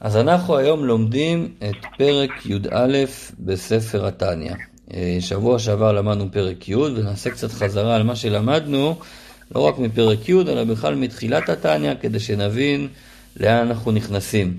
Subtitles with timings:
[0.00, 3.04] אז אנחנו היום לומדים את פרק י"א
[3.40, 4.52] בספר התניא.
[4.94, 8.98] אה, שבוע שעבר למדנו פרק י' ונעשה קצת חזרה על מה שלמדנו,
[9.54, 12.88] לא רק מפרק י', אלא בכלל מתחילת התניא, כדי שנבין
[13.40, 14.56] לאן אנחנו נכנסים.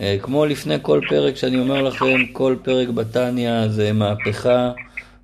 [0.00, 4.72] אה, כמו לפני כל פרק שאני אומר לכם, כל פרק בתניא זה מהפכה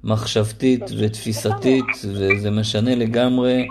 [0.04, 3.66] מחשבתית ותפיסתית, וזה משנה לגמרי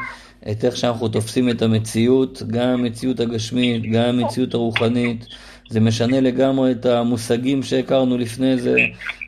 [0.51, 5.25] את איך שאנחנו תופסים את המציאות, גם המציאות הגשמית, גם המציאות הרוחנית.
[5.69, 8.75] זה משנה לגמרי את המושגים שהכרנו לפני זה,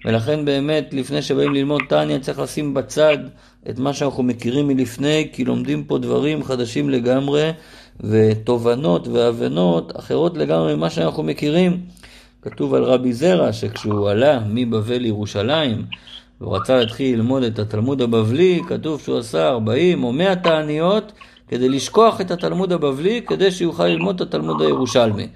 [0.06, 3.18] ולכן באמת, לפני שבאים ללמוד טניה, צריך לשים בצד
[3.70, 7.52] את מה שאנחנו מכירים מלפני, כי לומדים פה דברים חדשים לגמרי,
[8.00, 11.78] ותובנות והבנות אחרות לגמרי ממה שאנחנו מכירים.
[12.42, 15.86] כתוב על רבי זרע, שכשהוא עלה מבבל לירושלים,
[16.42, 21.12] והוא רצה להתחיל ללמוד את התלמוד הבבלי, כתוב שהוא עשה 40 או 100 תעניות
[21.48, 25.28] כדי לשכוח את התלמוד הבבלי, כדי שיוכל ללמוד את התלמוד הירושלמי.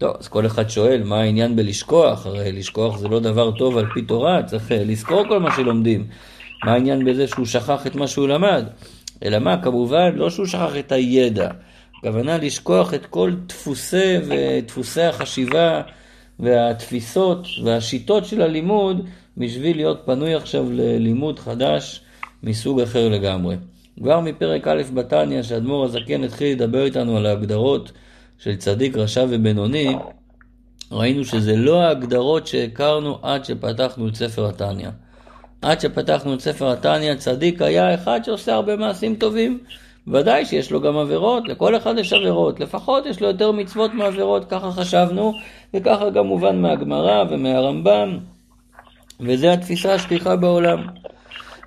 [0.00, 2.26] טוב, אז כל אחד שואל, מה העניין בלשכוח?
[2.26, 6.06] הרי לשכוח זה לא דבר טוב על פי תורה, צריך אה, לזכור כל מה שלומדים.
[6.64, 8.64] מה העניין בזה שהוא שכח את מה שהוא למד?
[9.24, 11.50] אלא מה, כמובן, לא שהוא שכח את הידע.
[11.98, 15.82] הכוונה לשכוח את כל דפוסי ודפוסי החשיבה
[16.38, 22.00] והתפיסות והשיטות של הלימוד בשביל להיות פנוי עכשיו ללימוד חדש
[22.42, 23.56] מסוג אחר לגמרי.
[24.02, 27.92] כבר מפרק א' בתניא, שאדמו"ר הזקן התחיל לדבר איתנו על ההגדרות
[28.40, 29.96] של צדיק, רשע ובינוני,
[30.92, 34.88] ראינו שזה לא ההגדרות שהכרנו עד שפתחנו את ספר התניא.
[35.62, 39.58] עד שפתחנו את ספר התניא, צדיק היה אחד שעושה הרבה מעשים טובים.
[40.08, 44.50] ודאי שיש לו גם עבירות, לכל אחד יש עבירות, לפחות יש לו יותר מצוות מעבירות,
[44.50, 45.32] ככה חשבנו,
[45.74, 48.18] וככה גם מובן מהגמרא ומהרמב"ם,
[49.20, 50.86] וזה התפיסה השכיחה בעולם.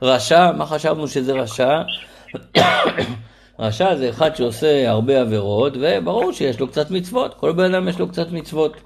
[0.01, 1.81] רשע, מה חשבנו שזה רשע?
[3.59, 7.99] רשע זה אחד שעושה הרבה עבירות, וברור שיש לו קצת מצוות, כל בן אדם יש
[7.99, 8.77] לו קצת מצוות.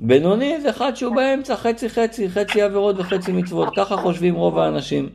[0.00, 5.08] בינוני זה אחד שהוא באמצע, חצי חצי, חצי עבירות וחצי מצוות, ככה חושבים רוב האנשים.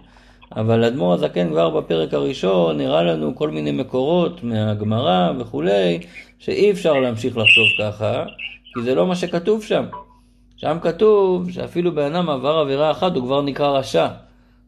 [0.56, 6.00] אבל אדמו"ר הזקן כבר בפרק הראשון הראה לנו כל מיני מקורות מהגמרא וכולי,
[6.40, 8.24] שאי אפשר להמשיך לחשוב ככה,
[8.74, 9.86] כי זה לא מה שכתוב שם.
[10.58, 14.08] שם כתוב שאפילו בן אדם עבר עבירה אחת הוא כבר נקרא רשע.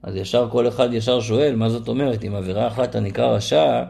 [0.03, 3.83] אז ישר כל אחד ישר שואל, מה זאת אומרת, אם עבירה אחת אתה נקרא רשע,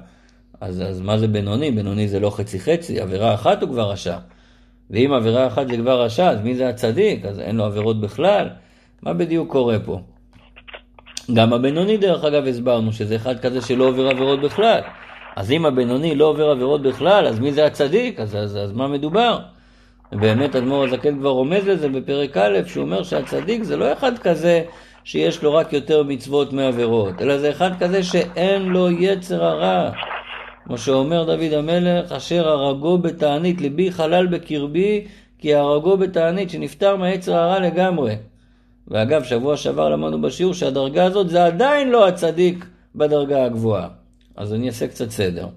[0.62, 1.72] אז, אז מה זה בינוני?
[1.72, 4.18] בינוני זה לא חצי חצי, עבירה אחת הוא כבר רשע.
[4.90, 7.25] ואם עבירה אחת זה כבר רשע, אז מי זה הצדיק?
[7.25, 8.50] אז אין לו עבירות בכלל?
[9.02, 10.00] מה בדיוק קורה פה?
[11.34, 14.79] גם הבינוני דרך אגב הסברנו שזה אחד כזה שלא עובר עבירות בכלל.
[15.35, 18.19] אז אם הבינוני לא עובר עבירות בכלל, אז מי זה הצדיק?
[18.19, 19.40] אז, אז, אז מה מדובר?
[20.12, 24.63] ובאמת אדמו"ר הזקן כבר רומז לזה בפרק א', שהוא אומר שהצדיק זה לא אחד כזה
[25.03, 29.91] שיש לו רק יותר מצוות מעבירות, אלא זה אחד כזה שאין לו יצר הרע.
[30.66, 35.06] כמו שאומר דוד המלך, אשר הרגו בתענית, ליבי חלל בקרבי,
[35.40, 38.16] כי הרגו בתענית, שנפטר מהיצר הרע לגמרי.
[38.88, 42.66] ואגב, שבוע שעבר למדנו בשיעור שהדרגה הזאת זה עדיין לא הצדיק
[42.96, 43.88] בדרגה הגבוהה.
[44.35, 45.47] אז אני אעשה קצת סדר.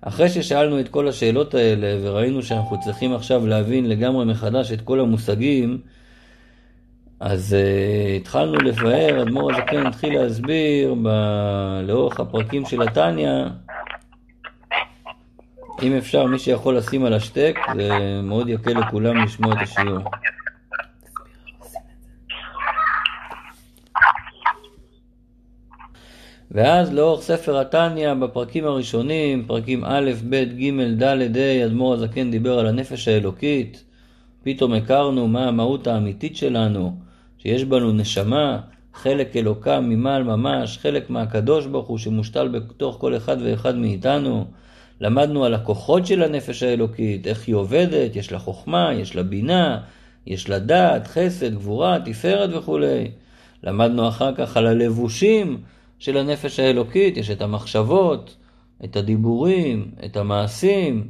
[0.00, 5.00] אחרי ששאלנו את כל השאלות האלה וראינו שאנחנו צריכים עכשיו להבין לגמרי מחדש את כל
[5.00, 5.78] המושגים,
[7.20, 11.08] אז uh, התחלנו לבאר, אדמו"ר הזקן התחיל להסביר ב...
[11.82, 13.30] לאורך הפרקים של התניא,
[15.82, 17.88] אם אפשר, מי שיכול לשים על השטק, זה
[18.22, 20.10] מאוד יקל לכולם לשמוע את השיעור.
[26.50, 32.58] ואז לאורך ספר התניא, בפרקים הראשונים, פרקים א', ב', ג', ד', ה', אדמו"ר הזקן דיבר
[32.58, 33.84] על הנפש האלוקית.
[34.42, 37.07] פתאום הכרנו מה המהות האמיתית שלנו,
[37.38, 38.60] שיש בנו נשמה,
[38.94, 44.44] חלק אלוקה ממעל ממש, חלק מהקדוש ברוך הוא שמושתל בתוך כל אחד ואחד מאיתנו.
[45.00, 49.80] למדנו על הכוחות של הנפש האלוקית, איך היא עובדת, יש לה חוכמה, יש לה בינה,
[50.26, 53.10] יש לה דעת, חסד, גבורה, תפארת וכולי.
[53.64, 55.60] למדנו אחר כך על הלבושים
[55.98, 58.36] של הנפש האלוקית, יש את המחשבות,
[58.84, 61.08] את הדיבורים, את המעשים,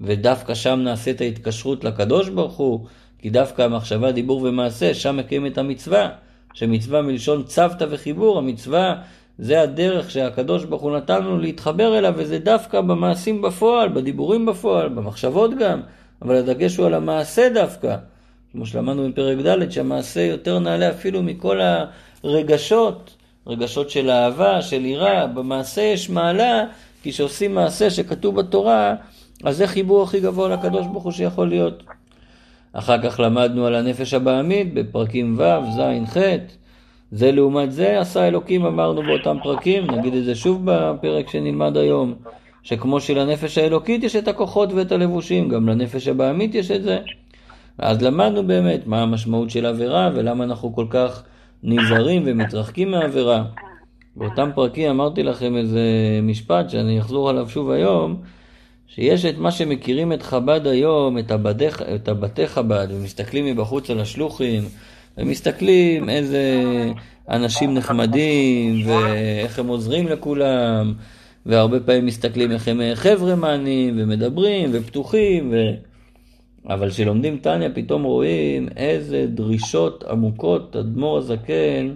[0.00, 2.86] ודווקא שם נעשה את ההתקשרות לקדוש ברוך הוא,
[3.26, 6.08] כי דווקא המחשבה, דיבור ומעשה, שם מקים את המצווה,
[6.54, 8.94] שמצווה מלשון צוותא וחיבור, המצווה
[9.38, 14.88] זה הדרך שהקדוש ברוך הוא נתן לנו להתחבר אליו, וזה דווקא במעשים בפועל, בדיבורים בפועל,
[14.88, 15.80] במחשבות גם,
[16.22, 17.96] אבל הדגש הוא על המעשה דווקא.
[18.52, 21.60] כמו שלמדנו בפרק ד', שהמעשה יותר נעלה אפילו מכל
[22.24, 23.14] הרגשות,
[23.46, 26.64] רגשות של אהבה, של יראה, במעשה יש מעלה,
[27.02, 28.94] כי כשעושים מעשה שכתוב בתורה,
[29.44, 31.82] אז זה חיבור הכי גבוה לקדוש ברוך הוא שיכול להיות.
[32.78, 35.80] אחר כך למדנו על הנפש הבעמית בפרקים ו', ז',
[36.16, 36.18] ח',
[37.12, 42.14] זה לעומת זה עשה אלוקים אמרנו באותם פרקים, נגיד את זה שוב בפרק שנלמד היום,
[42.62, 46.98] שכמו שלנפש האלוקית יש את הכוחות ואת הלבושים, גם לנפש הבעמית יש את זה.
[47.78, 51.22] ואז למדנו באמת מה המשמעות של עבירה ולמה אנחנו כל כך
[51.62, 53.44] נזהרים ומתרחקים מהעבירה.
[54.16, 55.80] באותם פרקים אמרתי לכם איזה
[56.22, 58.16] משפט שאני אחזור עליו שוב היום,
[58.88, 64.00] שיש את מה שמכירים את חב"ד היום, את, הבדי, את הבתי חב"ד, ומסתכלים מבחוץ על
[64.00, 64.62] השלוחים,
[65.18, 66.62] ומסתכלים איזה
[67.28, 70.94] אנשים נחמדים, ואיך הם עוזרים לכולם,
[71.46, 75.56] והרבה פעמים מסתכלים איך הם חבר'ה מענים, ומדברים, ופתוחים, ו...
[76.68, 81.94] אבל כשלומדים טניה פתאום רואים איזה דרישות עמוקות אדמו"ר הזקן,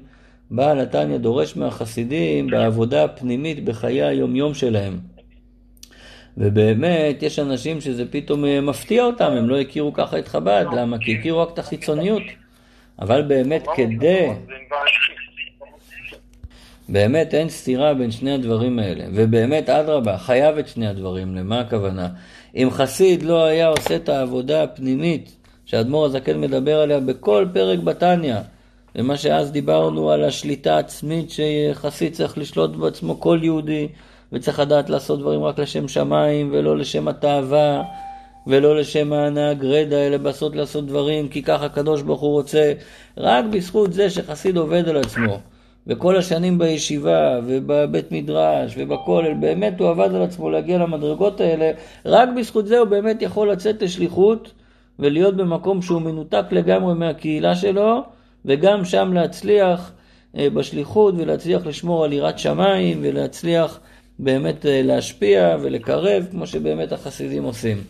[0.51, 4.99] בעל התניא דורש מהחסידים בעבודה הפנימית בחיי היומיום שלהם.
[6.39, 10.99] ובאמת, יש אנשים שזה פתאום אה, מפתיע אותם, הם לא הכירו ככה את חב"ד, למה?
[10.99, 12.23] כי הכירו רק את החיצוניות.
[13.01, 14.29] אבל באמת כדי...
[16.89, 22.09] באמת אין סתירה בין שני הדברים האלה, ובאמת אדרבה, חייב את שני הדברים, למה הכוונה?
[22.55, 25.37] אם חסיד לא היה עושה את העבודה הפנימית
[25.67, 28.37] שאדמו"ר הזקן מדבר עליה בכל פרק בתניא,
[28.97, 33.89] ומה שאז דיברנו על השליטה העצמית שחסיד צריך לשלוט בעצמו כל יהודי,
[34.33, 37.83] וצריך לדעת לעשות דברים רק לשם שמיים ולא לשם התאווה
[38.47, 42.73] ולא לשם ההנאה גרדה, אלא בסוף לעשות דברים כי ככה הקדוש ברוך הוא רוצה.
[43.17, 45.39] רק בזכות זה שחסיד עובד על עצמו,
[45.87, 51.71] וכל השנים בישיבה ובבית מדרש ובכולל, באמת הוא עבד על עצמו להגיע למדרגות האלה,
[52.07, 54.53] רק בזכות זה הוא באמת יכול לצאת לשליחות
[54.99, 58.03] ולהיות במקום שהוא מנותק לגמרי מהקהילה שלו,
[58.45, 59.93] וגם שם להצליח
[60.37, 63.81] אה, בשליחות ולהצליח לשמור על יראת שמיים ולהצליח
[64.23, 67.83] באמת אה, להשפיע ולקרב, כמו שבאמת החסידים עושים.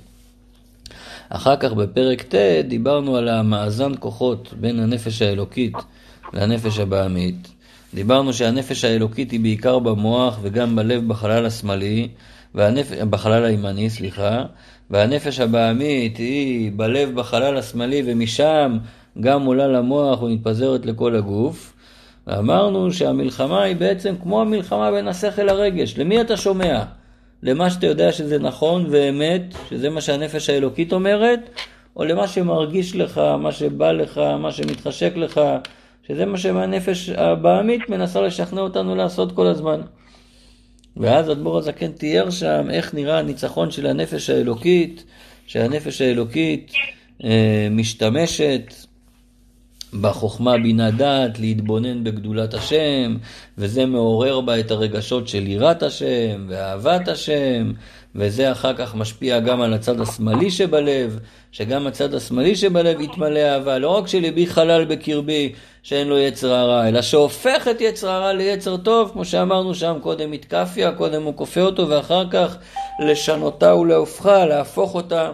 [1.28, 2.34] אחר כך בפרק ט'
[2.68, 5.74] דיברנו על המאזן כוחות בין הנפש האלוקית
[6.32, 7.48] לנפש הבעמית.
[7.94, 12.08] דיברנו שהנפש האלוקית היא בעיקר במוח וגם בלב בחלל השמאלי,
[12.54, 12.92] והנפ...
[13.10, 14.44] בחלל הימני, סליחה,
[14.90, 18.78] והנפש הבעמית היא בלב בחלל השמאלי ומשם
[19.20, 21.72] גם עולה למוח ומתפזרת לכל הגוף.
[22.30, 25.98] ואמרנו שהמלחמה היא בעצם כמו המלחמה בין השכל לרגש.
[25.98, 26.82] למי אתה שומע?
[27.42, 31.40] למה שאתה יודע שזה נכון ואמת, שזה מה שהנפש האלוקית אומרת,
[31.96, 35.40] או למה שמרגיש לך, מה שבא לך, מה שמתחשק לך,
[36.08, 39.80] שזה מה שהנפש הבעמית מנסה לשכנע אותנו לעשות כל הזמן.
[40.96, 45.04] ואז אדמו"ר הזקן תיאר שם איך נראה הניצחון של הנפש האלוקית,
[45.46, 46.72] שהנפש האלוקית
[47.24, 48.74] אה, משתמשת
[50.00, 53.16] בחוכמה בינה דעת, להתבונן בגדולת השם,
[53.58, 57.72] וזה מעורר בה את הרגשות של יראת השם ואהבת השם,
[58.14, 61.18] וזה אחר כך משפיע גם על הצד השמאלי שבלב,
[61.52, 65.52] שגם הצד השמאלי שבלב יתמלא אהבה, לא רק שליבי חלל בקרבי
[65.82, 70.30] שאין לו יצר הרע, אלא שהופך את יצר הרע ליצר טוב, כמו שאמרנו שם קודם
[70.30, 72.56] מתקפיה, קודם הוא כופה אותו, ואחר כך
[73.06, 75.30] לשנותה ולהופכה, להפוך אותה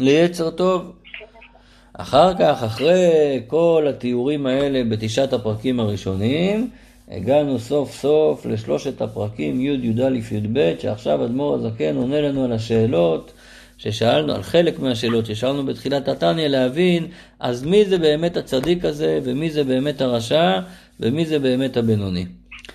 [0.00, 1.03] ליצר טוב.
[1.98, 6.70] אחר כך, אחרי כל התיאורים האלה בתשעת הפרקים הראשונים,
[7.10, 13.32] הגענו סוף סוף לשלושת הפרקים י', י"א, י"ב, שעכשיו אדמו"ר הזקן עונה לנו על השאלות
[13.78, 17.06] ששאלנו, על חלק מהשאלות ששאלנו בתחילת התניא, להבין
[17.40, 20.60] אז מי זה באמת הצדיק הזה, ומי זה באמת הרשע,
[21.00, 22.26] ומי זה באמת הבינוני.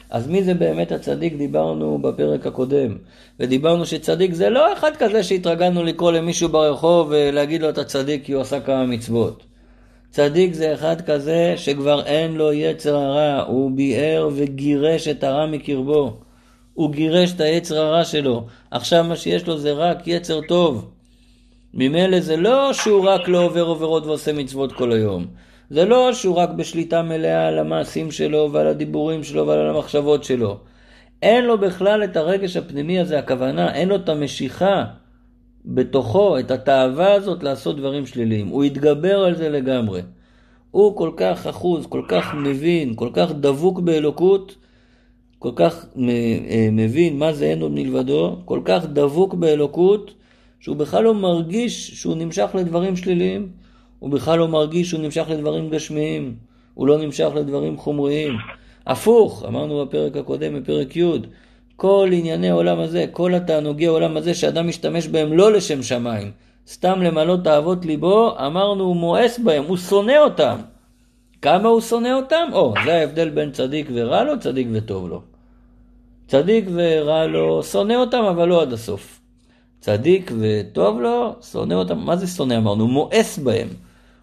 [0.10, 2.98] אז מי זה באמת הצדיק דיברנו בפרק הקודם,
[3.40, 8.34] ודיברנו שצדיק זה לא אחד כזה שהתרגלנו לקרוא למישהו ברחוב ולהגיד לו אתה צדיק כי
[8.34, 9.44] הוא עשה כמה מצוות.
[10.12, 16.18] צדיק זה אחד כזה שכבר אין לו יצר הרע, הוא ביער וגירש את הרע מקרבו.
[16.74, 18.46] הוא גירש את היצר הרע שלו.
[18.72, 20.90] עכשיו מה שיש לו זה רק יצר טוב.
[21.74, 25.26] ממילא זה לא שהוא רק לא עובר עבירות ועושה מצוות כל היום.
[25.70, 30.58] זה לא שהוא רק בשליטה מלאה על המעשים שלו ועל הדיבורים שלו ועל המחשבות שלו.
[31.22, 34.86] אין לו בכלל את הרגש הפנימי הזה, הכוונה, אין לו את המשיכה
[35.66, 38.48] בתוכו, את התאווה הזאת לעשות דברים שליליים.
[38.48, 40.02] הוא יתגבר על זה לגמרי.
[40.72, 44.56] הוא כל כך אחוז, כל כך מבין, כל כך דבוק באלוקות,
[45.40, 50.14] כל כך אה, מבין מה זה אין עוד מלבדו, כל כך דבוק באלוקות,
[50.60, 53.50] שהוא בכלל לא מרגיש שהוא נמשך לדברים שליליים.
[54.00, 56.36] הוא בכלל לא מרגיש שהוא נמשך לדברים גשמיים,
[56.74, 58.34] הוא לא נמשך לדברים חומריים.
[58.88, 61.04] הפוך, אמרנו בפרק הקודם, בפרק י',
[61.76, 66.32] כל ענייני העולם הזה, כל התענוגי העולם הזה שאדם משתמש בהם לא לשם שמיים,
[66.68, 70.56] סתם למלא תאוות ליבו, אמרנו הוא מואס בהם, הוא שונא אותם.
[71.42, 72.50] כמה הוא שונא אותם?
[72.54, 75.22] או, זה ההבדל בין צדיק ורע לו, צדיק וטוב לו.
[76.28, 79.20] צדיק ורע לו, שונא אותם, אבל לא עד הסוף.
[79.80, 82.88] צדיק וטוב לו, שונא אותם, מה זה שונא אמרנו?
[82.88, 83.68] מואס בהם.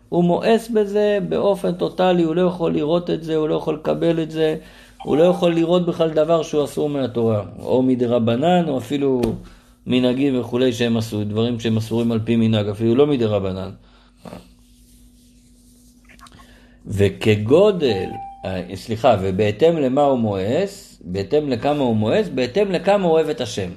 [0.08, 4.22] הוא מואס בזה באופן טוטאלי, הוא לא יכול לראות את זה, הוא לא יכול לקבל
[4.22, 4.56] את זה,
[5.04, 9.20] הוא לא יכול לראות בכלל דבר שהוא אסור מהתורה, או מדרבנן, או אפילו
[9.86, 13.70] מנהגים וכולי שהם עשו, דברים שהם אסורים על פי מנהג, אפילו לא מדרבנן.
[16.86, 18.08] וכגודל,
[18.44, 23.40] אה, סליחה, ובהתאם למה הוא מואס, בהתאם לכמה הוא מואס, בהתאם לכמה הוא אוהב את
[23.40, 23.70] השם.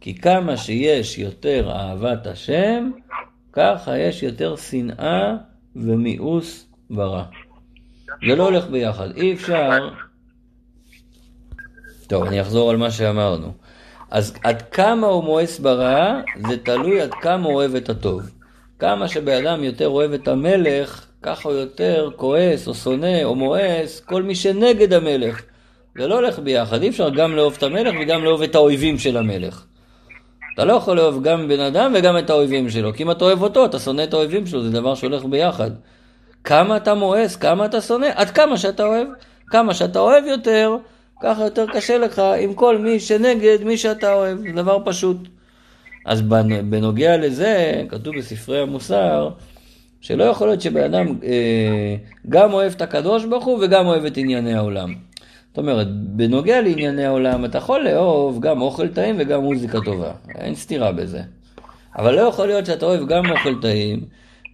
[0.00, 2.90] כי כמה שיש יותר אהבת השם,
[3.56, 5.34] ככה יש יותר שנאה
[5.76, 7.24] ומיאוס ברע.
[8.28, 9.70] זה לא הולך ביחד, אי אפשר...
[12.06, 13.52] טוב, אני אחזור על מה שאמרנו.
[14.10, 18.30] אז עד כמה הוא מואס ברע, זה תלוי עד כמה הוא אוהב את הטוב.
[18.78, 24.00] כמה שבן אדם יותר אוהב את המלך, ככה הוא יותר כועס או שונא או מואס
[24.00, 25.42] כל מי שנגד המלך.
[25.98, 29.16] זה לא הולך ביחד, אי אפשר גם לאהוב את המלך וגם לאהוב את האויבים של
[29.16, 29.64] המלך.
[30.54, 33.42] אתה לא יכול לאהוב גם בן אדם וגם את האויבים שלו, כי אם אתה אוהב
[33.42, 35.70] אותו, אתה שונא את האויבים שלו, זה דבר שהולך ביחד.
[36.44, 39.06] כמה אתה מואס, כמה אתה שונא, עד כמה שאתה אוהב.
[39.46, 40.76] כמה שאתה אוהב יותר,
[41.22, 45.16] ככה יותר קשה לך עם כל מי שנגד מי שאתה אוהב, זה דבר פשוט.
[46.06, 46.22] אז
[46.70, 49.30] בנוגע לזה, כתוב בספרי המוסר,
[50.00, 51.96] שלא יכול להיות שבן אדם אה,
[52.28, 54.94] גם אוהב את הקדוש ברוך הוא וגם אוהב את ענייני העולם.
[55.54, 60.10] זאת אומרת, בנוגע לענייני העולם, אתה יכול לאהוב גם אוכל טעים וגם מוזיקה טובה.
[60.34, 61.20] אין סתירה בזה.
[61.98, 64.00] אבל לא יכול להיות שאתה אוהב גם אוכל טעים,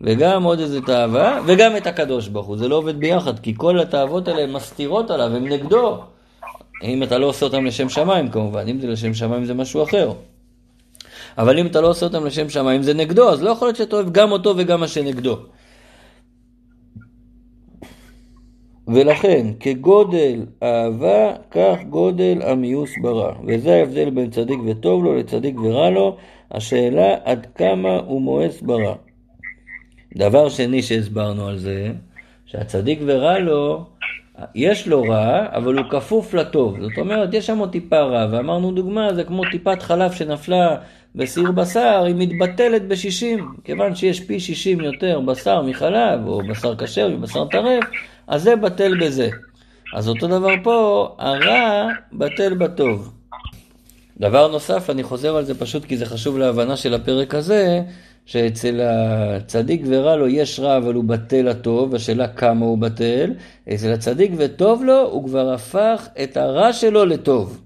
[0.01, 2.57] וגם עוד איזה תאווה, וגם את הקדוש ברוך הוא.
[2.57, 5.99] זה לא עובד ביחד, כי כל התאוות האלה הן מסתירות עליו, הן נגדו.
[6.83, 10.13] אם אתה לא עושה אותם לשם שמיים כמובן, אם זה לשם שמיים זה משהו אחר.
[11.39, 13.97] אבל אם אתה לא עושה אותם לשם שמיים זה נגדו, אז לא יכול להיות שאתה
[13.97, 15.37] אוהב גם אותו וגם מה שנגדו.
[18.95, 23.33] ולכן, כגודל אהבה, כך גודל המיוס ברע.
[23.47, 26.17] וזה ההבדל בין צדיק וטוב לו לצדיק ורע לו,
[26.51, 28.95] השאלה עד כמה הוא מואס ברע.
[30.17, 31.91] דבר שני שהסברנו על זה,
[32.47, 33.85] שהצדיק ורע לו,
[34.55, 36.81] יש לו רע, אבל הוא כפוף לטוב.
[36.81, 40.77] זאת אומרת, יש שם עוד טיפה רע, ואמרנו דוגמה, זה כמו טיפת חלב שנפלה
[41.15, 43.49] בסיר בשר, היא מתבטלת בשישים.
[43.65, 47.85] כיוון שיש פי שישים יותר בשר מחלב, או בשר כשר מבשר טרף,
[48.31, 49.31] אז זה בטל בזה.
[49.95, 53.13] אז אותו דבר פה, הרע בטל בטוב.
[54.21, 57.83] דבר נוסף, אני חוזר על זה פשוט כי זה חשוב להבנה של הפרק הזה,
[58.27, 63.33] שאצל הצדיק ורע לו יש רע אבל הוא בטל הטוב, השאלה כמה הוא בטל,
[63.75, 67.61] אצל הצדיק וטוב לו הוא כבר הפך את הרע שלו לטוב.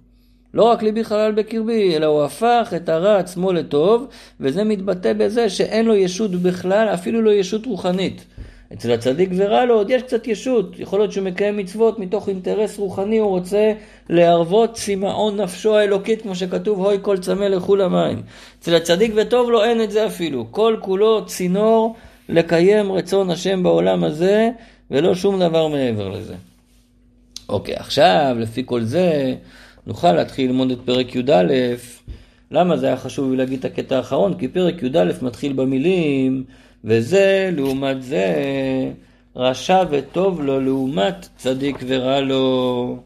[0.55, 4.07] לא רק ליבי חלל בקרבי, אלא הוא הפך את הרע עצמו לטוב,
[4.41, 8.25] וזה מתבטא בזה שאין לו ישות בכלל, אפילו לא ישות רוחנית.
[8.73, 12.79] אצל הצדיק ורע לו עוד יש קצת ישות, יכול להיות שהוא מקיים מצוות מתוך אינטרס
[12.79, 13.73] רוחני, הוא רוצה
[14.11, 18.23] להרוות צמאון נפשו האלוקית, כמו שכתוב, הוי כל צמא לכו למים.
[18.59, 21.95] אצל הצדיק וטוב לו אין את זה אפילו, כל כולו צינור
[22.29, 24.51] לקיים רצון השם בעולם הזה,
[24.91, 26.35] ולא שום דבר מעבר לזה.
[27.49, 29.35] אוקיי, עכשיו, לפי כל זה,
[29.87, 31.45] נוכל להתחיל ללמוד את פרק י"א.
[32.51, 34.35] למה זה היה חשוב להגיד את הקטע האחרון?
[34.39, 36.45] כי פרק י"א מתחיל במילים
[36.85, 38.35] וזה לעומת זה
[39.37, 42.99] רשע וטוב לו לעומת צדיק ורע לו.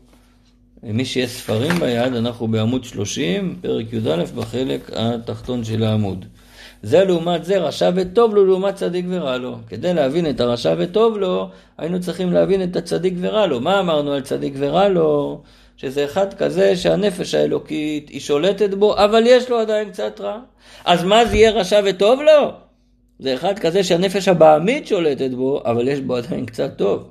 [0.83, 6.25] מי שיש ספרים ביד, אנחנו בעמוד 30, פרק י"א בחלק התחתון של העמוד.
[6.83, 9.57] זה לעומת זה רשע וטוב לו לעומת צדיק ורע לו.
[9.69, 13.61] כדי להבין את הרשע וטוב לו, היינו צריכים להבין את הצדיק ורע לו.
[13.61, 15.41] מה אמרנו על צדיק ורע לו?
[15.77, 20.39] שזה אחד כזה שהנפש האלוקית היא שולטת בו, אבל יש לו עדיין קצת רע.
[20.85, 22.68] אז מה זה יהיה רשע וטוב לו?
[23.19, 27.11] זה אחד כזה שהנפש הבעמית שולטת בו, אבל יש בו עדיין קצת טוב.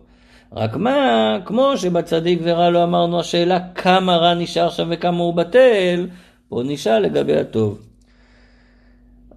[0.54, 6.08] רק מה, כמו שבצדיק ורע לא אמרנו השאלה כמה רע נשאר שם וכמה הוא בטל,
[6.50, 7.80] פה נשאל לגבי הטוב.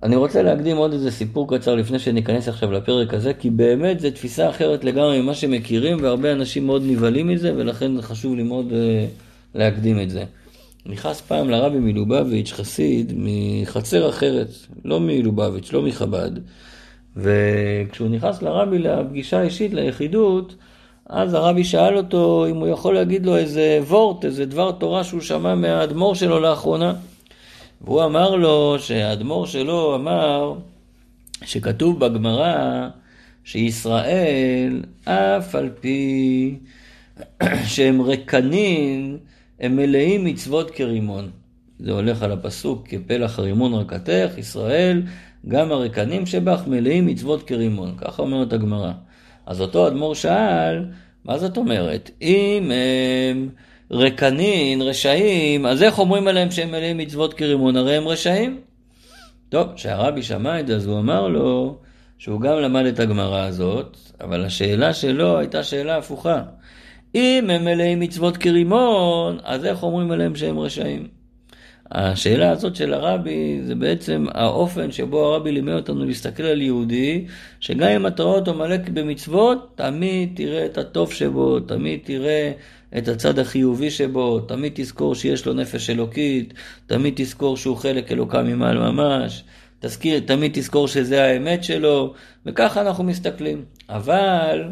[0.03, 4.11] אני רוצה להקדים עוד איזה סיפור קצר לפני שניכנס עכשיו לפרק הזה, כי באמת זו
[4.11, 8.75] תפיסה אחרת לגמרי ממה שמכירים, והרבה אנשים מאוד נבהלים מזה, ולכן חשוב לי מאוד uh,
[9.55, 10.25] להקדים את זה.
[10.87, 14.49] נכנס פעם לרבי מלובביץ', חסיד, מחצר אחרת,
[14.85, 16.31] לא מלובביץ', לא מחב"ד,
[17.17, 20.55] וכשהוא נכנס לרבי לפגישה אישית, ליחידות,
[21.07, 25.21] אז הרבי שאל אותו אם הוא יכול להגיד לו איזה וורט, איזה דבר תורה שהוא
[25.21, 26.95] שמע מהאדמו"ר שלו לאחרונה.
[27.81, 30.55] והוא אמר לו שהאדמו"ר שלו אמר
[31.45, 32.89] שכתוב בגמרא
[33.45, 36.55] שישראל, אף על פי
[37.67, 39.19] שהם רקנין,
[39.61, 41.31] הם מלאים מצוות כרימון.
[41.79, 45.03] זה הולך על הפסוק, כפלח הרימון רקתך, ישראל,
[45.49, 47.95] גם הרקנים שבך מלאים מצוות כרימון.
[47.97, 48.93] ככה אומרת הגמרא.
[49.47, 50.85] אז אותו אדמו"ר שאל,
[51.25, 52.11] מה זאת אומרת?
[52.23, 53.49] אם הם
[53.91, 57.77] רקנין, רשעים, אז איך אומרים עליהם שהם מלאים מצוות כרימון?
[57.77, 58.61] הרי הם רשעים.
[59.49, 61.77] טוב, כשהרבי שמע את זה, אז הוא אמר לו
[62.19, 66.43] שהוא גם למד את הגמרא הזאת, אבל השאלה שלו הייתה שאלה הפוכה.
[67.15, 71.09] אם הם מלאים מצוות כרימון, אז איך אומרים עליהם שהם רשעים?
[71.93, 77.27] השאלה הזאת של הרבי זה בעצם האופן שבו הרבי לימד אותנו להסתכל על יהודי,
[77.61, 82.53] שגם אם אתה רואה אותו מלא במצוות, תמיד תראה את הטוב שבו, תמיד תראה
[82.99, 86.55] את הצד החיובי שבו, תמיד תזכור שיש לו נפש אלוקית,
[86.87, 89.45] תמיד תזכור שהוא חלק אלוקה ממעל ממש,
[89.81, 92.15] תזכיר, תמיד תזכור שזה האמת שלו,
[92.47, 93.65] וככה אנחנו מסתכלים.
[93.89, 94.65] אבל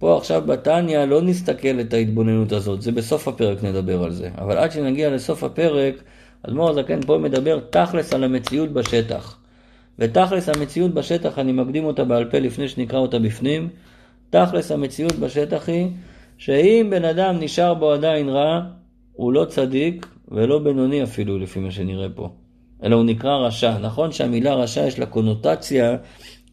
[0.00, 4.30] פה עכשיו בתניא לא נסתכל את ההתבוננות הזאת, זה בסוף הפרק נדבר על זה.
[4.38, 5.94] אבל עד שנגיע לסוף הפרק,
[6.42, 9.38] אדמו"ר הזקן פה מדבר תכלס על המציאות בשטח.
[9.98, 13.68] ותכלס המציאות בשטח, אני מקדים אותה בעל פה לפני שנקרא אותה בפנים,
[14.30, 15.88] תכלס המציאות בשטח היא
[16.38, 18.60] שאם בן אדם נשאר בו עדיין רע,
[19.12, 22.28] הוא לא צדיק ולא בינוני אפילו לפי מה שנראה פה,
[22.82, 23.78] אלא הוא נקרא רשע.
[23.78, 25.96] נכון שהמילה רשע יש לה קונוטציה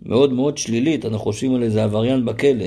[0.01, 2.65] מאוד מאוד שלילית, אנחנו חושבים על איזה עבריין בכלא,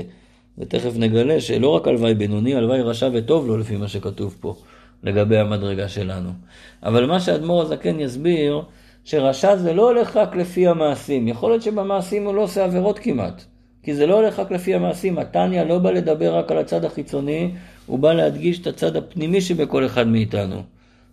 [0.59, 4.55] ותכף נגלה שלא רק הלוואי בינוני, הלוואי רשע וטוב לו לפי מה שכתוב פה.
[5.03, 6.31] לגבי המדרגה שלנו.
[6.83, 8.63] אבל מה שאדמו"ר הזקן יסביר,
[9.05, 11.29] שרשע זה לא הולך רק לפי המעשים.
[11.29, 13.45] יכול להיות שבמעשים הוא לא עושה עבירות כמעט.
[13.83, 15.19] כי זה לא הולך רק לפי המעשים.
[15.19, 17.51] התניא לא בא לדבר רק על הצד החיצוני,
[17.87, 20.63] הוא בא להדגיש את הצד הפנימי שבכל אחד מאיתנו.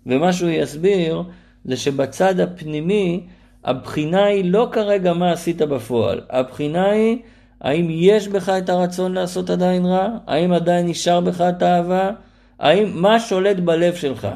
[0.06, 1.24] ומה שהוא יסביר,
[1.66, 3.22] זה שבצד הפנימי,
[3.64, 6.22] הבחינה היא לא כרגע מה עשית בפועל.
[6.30, 7.18] הבחינה היא,
[7.62, 10.08] האם יש בך את הרצון לעשות עדיין רע?
[10.28, 12.12] האם עדיין נשאר בך את האהבה?
[12.60, 14.28] האם, מה שולט בלב שלך?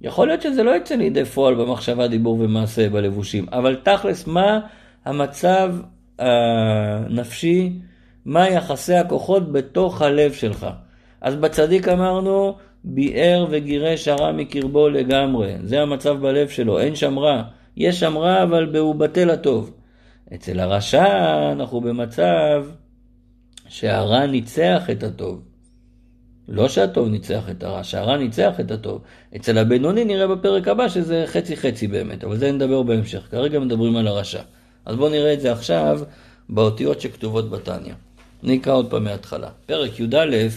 [0.00, 4.60] יכול להיות שזה לא יצא לידי פועל במחשבה, דיבור ומעשה בלבושים, אבל תכלס, מה
[5.04, 5.74] המצב
[6.18, 7.72] הנפשי,
[8.24, 10.66] מה יחסי הכוחות בתוך הלב שלך?
[11.20, 12.54] אז בצדיק אמרנו,
[12.84, 15.54] ביער וגירש הרע מקרבו לגמרי.
[15.64, 17.42] זה המצב בלב שלו, אין שם רע.
[17.76, 19.77] יש שם רע, אבל הוא בטל הטוב.
[20.34, 22.64] אצל הרשע אנחנו במצב
[23.68, 25.42] שהרע ניצח את הטוב.
[26.48, 29.02] לא שהטוב ניצח את הרע, שהרע ניצח את הטוב.
[29.36, 33.22] אצל הבינוני נראה בפרק הבא שזה חצי חצי באמת, אבל זה נדבר בהמשך.
[33.30, 34.42] כרגע מדברים על הרשע.
[34.84, 36.00] אז בואו נראה את זה עכשיו
[36.48, 37.94] באותיות שכתובות בתניא.
[38.44, 39.48] אני אקרא עוד פעם מההתחלה.
[39.66, 40.48] פרק י"א,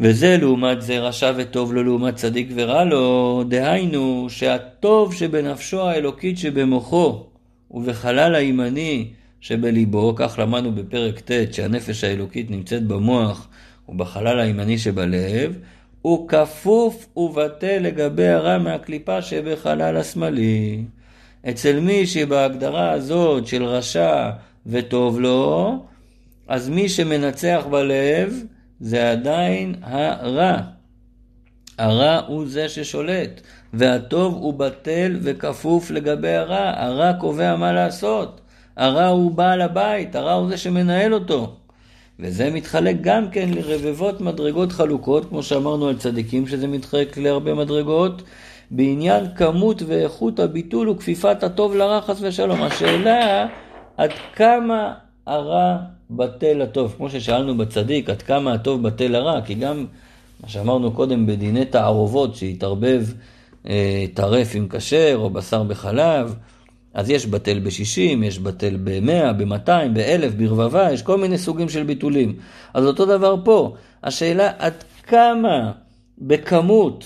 [0.00, 7.29] וזה לעומת זה רשע וטוב לו לעומת צדיק ורע לו, דהיינו שהטוב שבנפשו האלוקית שבמוחו
[7.70, 9.08] ובחלל הימני
[9.40, 13.48] שבליבו, כך למדנו בפרק ט' שהנפש האלוקית נמצאת במוח
[13.88, 15.58] ובחלל הימני שבלב,
[16.02, 20.84] הוא כפוף ובטל לגבי הרע מהקליפה שבחלל השמאלי.
[21.48, 24.30] אצל מי שבהגדרה הזאת של רשע
[24.66, 25.76] וטוב לו,
[26.48, 28.44] אז מי שמנצח בלב
[28.80, 30.56] זה עדיין הרע.
[31.78, 33.40] הרע הוא זה ששולט,
[33.74, 36.72] והטוב הוא בטל וכפוף לגבי הרע.
[36.76, 38.40] הרע קובע מה לעשות.
[38.76, 41.52] הרע הוא בעל הבית, הרע הוא זה שמנהל אותו.
[42.20, 48.22] וזה מתחלק גם כן לרבבות מדרגות חלוקות, כמו שאמרנו על צדיקים, שזה מתחלק להרבה מדרגות,
[48.70, 52.62] בעניין כמות ואיכות הביטול וכפיפת הטוב לרע, חס ושלום.
[52.62, 53.46] השאלה,
[53.96, 54.94] עד כמה
[55.26, 55.76] הרע
[56.10, 56.94] בטל לטוב?
[56.96, 59.40] כמו ששאלנו בצדיק, עד כמה הטוב בטל לרע?
[59.40, 59.86] כי גם,
[60.42, 63.04] מה שאמרנו קודם בדיני תערובות, שהתערבב
[64.14, 66.34] טרף עם כשר או בשר בחלב,
[66.94, 71.82] אז יש בטל ב-60, יש בטל ב-100, ב-200, ב-1000, ברבבה, יש כל מיני סוגים של
[71.82, 72.36] ביטולים.
[72.74, 75.72] אז אותו דבר פה, השאלה עד כמה
[76.18, 77.04] בכמות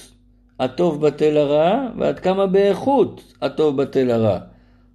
[0.60, 4.38] הטוב בטל הרע, ועד כמה באיכות הטוב בטל הרע.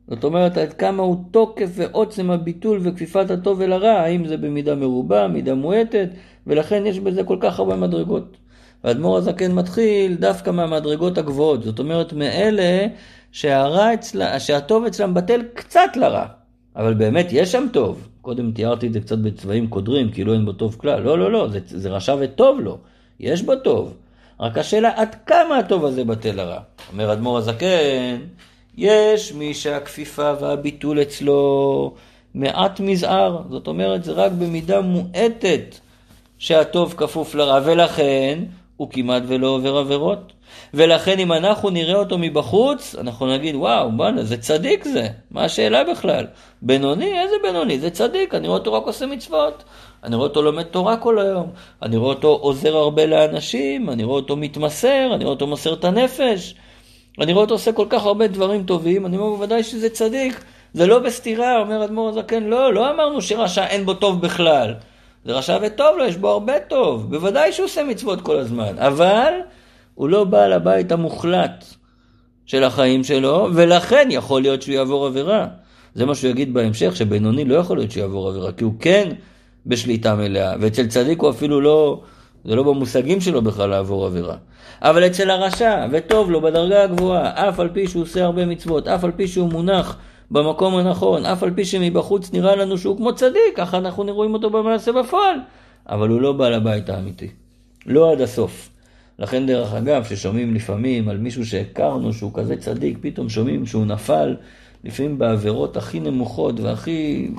[0.08, 4.76] זאת אומרת, עד כמה הוא תוקף ועוצם הביטול וכפיפת הטוב אל הרע, האם זה במידה
[4.76, 6.10] מרובה, מידה מועטת,
[6.48, 8.38] ולכן יש בזה כל כך הרבה מדרגות.
[8.84, 12.88] והאדמו"ר הזקן מתחיל דווקא מהמדרגות הגבוהות, זאת אומרת מאלה
[13.32, 16.26] שהרע אצלה, שהטוב אצלם בטל קצת לרע,
[16.76, 18.08] אבל באמת יש שם טוב.
[18.22, 21.02] קודם תיארתי את זה קצת בצבעים קודרים, כאילו אין בו טוב כלל.
[21.02, 22.78] לא, לא, לא, זה, זה רשע וטוב לו,
[23.20, 23.94] יש בו טוב.
[24.40, 26.60] רק השאלה עד כמה הטוב הזה בטל לרע.
[26.92, 28.18] אומר אדמו"ר הזקן,
[28.78, 31.94] יש מי שהכפיפה והביטול אצלו
[32.34, 35.76] מעט מזער, זאת אומרת זה רק במידה מועטת
[36.38, 38.40] שהטוב כפוף לרע, ולכן
[38.80, 40.34] הוא כמעט ולא עובר עבירות.
[40.74, 45.08] ולכן אם אנחנו נראה אותו מבחוץ, אנחנו נגיד, וואו, בואנה, זה צדיק זה.
[45.32, 46.26] מה השאלה בכלל?
[46.62, 47.20] בינוני?
[47.20, 47.80] איזה בינוני?
[47.80, 49.64] זה צדיק, אני רואה אותו רק עושה מצוות.
[50.04, 51.48] אני רואה אותו לומד תורה כל היום.
[51.82, 55.86] אני רואה אותו עוזר הרבה לאנשים, אני רואה אותו מתמסר, אני רואה אותו מוסר את
[55.86, 56.56] הנפש.
[57.22, 60.44] אני רואה אותו עושה כל כך הרבה דברים טובים, אני אומר, בוודאי שזה צדיק.
[60.74, 64.74] זה לא בסתירה, אומר אדמו"ר הזקן, לא, לא אמרנו שרשע אין בו טוב בכלל.
[65.26, 67.10] זה רשע וטוב לו, יש בו הרבה טוב.
[67.10, 68.78] בוודאי שהוא עושה מצוות כל הזמן.
[68.78, 69.34] אבל
[69.96, 71.66] הוא לא בעל הבית המוחלט
[72.46, 75.48] של החיים שלו, ולכן יכול להיות שהוא יעבור עבירה.
[75.96, 79.10] זה מה שהוא יגיד בהמשך, שבינוני לא יכול להיות שיעבור עבירה, כי הוא כן
[79.66, 82.02] בשליטה מלאה, ואצל צדיק הוא אפילו לא
[82.46, 84.36] זה לא במושגים שלו בכלל לעבור עבירה.
[84.82, 89.04] אבל אצל הרשע, וטוב לו בדרגה הגבוהה, אף על פי שהוא עושה הרבה מצוות, אף
[89.04, 89.98] על פי שהוא מונח
[90.32, 94.50] במקום הנכון, אף על פי שמבחוץ נראה לנו שהוא כמו צדיק, ככה אנחנו רואים אותו
[94.50, 95.36] במעשה בפועל,
[95.90, 97.28] אבל הוא לא בעל הבית האמיתי.
[97.86, 98.70] לא עד הסוף.
[99.20, 104.36] לכן דרך אגב, ששומעים לפעמים על מישהו שהכרנו שהוא כזה צדיק, פתאום שומעים שהוא נפל,
[104.84, 107.30] לפעמים בעבירות הכי נמוכות והכי...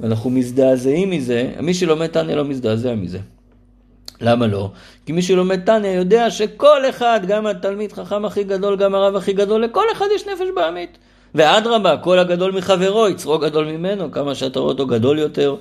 [0.00, 3.18] ואנחנו מזדעזעים מזה, מי שלומד תניא לא מזדעזע מזה.
[4.20, 4.70] למה לא?
[5.06, 9.32] כי מי שלומד תניא יודע שכל אחד, גם התלמיד חכם הכי גדול, גם הרב הכי
[9.32, 10.98] גדול, לכל אחד יש נפש בעמית.
[11.34, 15.56] ואדרבה, כל הגדול מחברו, יצרו גדול ממנו, כמה שאתה רואה אותו גדול יותר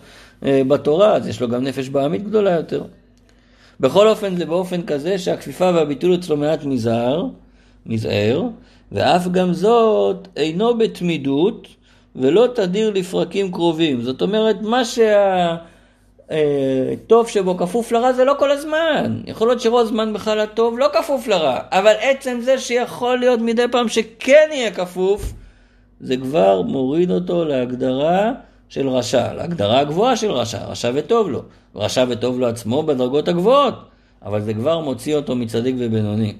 [0.46, 2.84] אה, בתורה, אז יש לו גם נפש בעמית גדולה יותר.
[3.80, 7.26] בכל אופן זה באופן כזה שהכפיפה והביטול אצלו מעט מזער,
[7.86, 8.44] מזער,
[8.92, 11.68] ואף גם זאת אינו בתמידות
[12.16, 14.02] ולא תדיר לפרקים קרובים.
[14.02, 15.56] זאת אומרת, מה שה...
[16.32, 19.22] אה, טוב שבו כפוף לרע זה לא כל הזמן.
[19.26, 23.66] יכול להיות שרוב הזמן בכלל הטוב לא כפוף לרע, אבל עצם זה שיכול להיות מדי
[23.72, 25.34] פעם שכן יהיה כפוף,
[26.02, 28.32] זה כבר מוריד אותו להגדרה
[28.70, 31.42] של רשע, להגדרה הגבוהה של רשע, רשע וטוב לו.
[31.76, 33.74] רשע וטוב לו עצמו בדרגות הגבוהות,
[34.26, 36.34] אבל זה כבר מוציא אותו מצדיק ובינוני.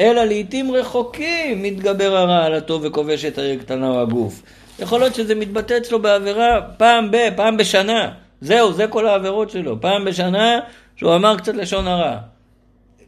[0.00, 4.42] אלא לעיתים רחוקים מתגבר הרע על הטוב וכובש את העיר קטנה או הגוף.
[4.78, 8.12] יכול להיות שזה מתבטא אצלו בעבירה פעם ב, פעם בשנה.
[8.40, 9.80] זהו, זה כל העבירות שלו.
[9.80, 10.60] פעם בשנה
[10.96, 12.16] שהוא אמר קצת לשון הרע.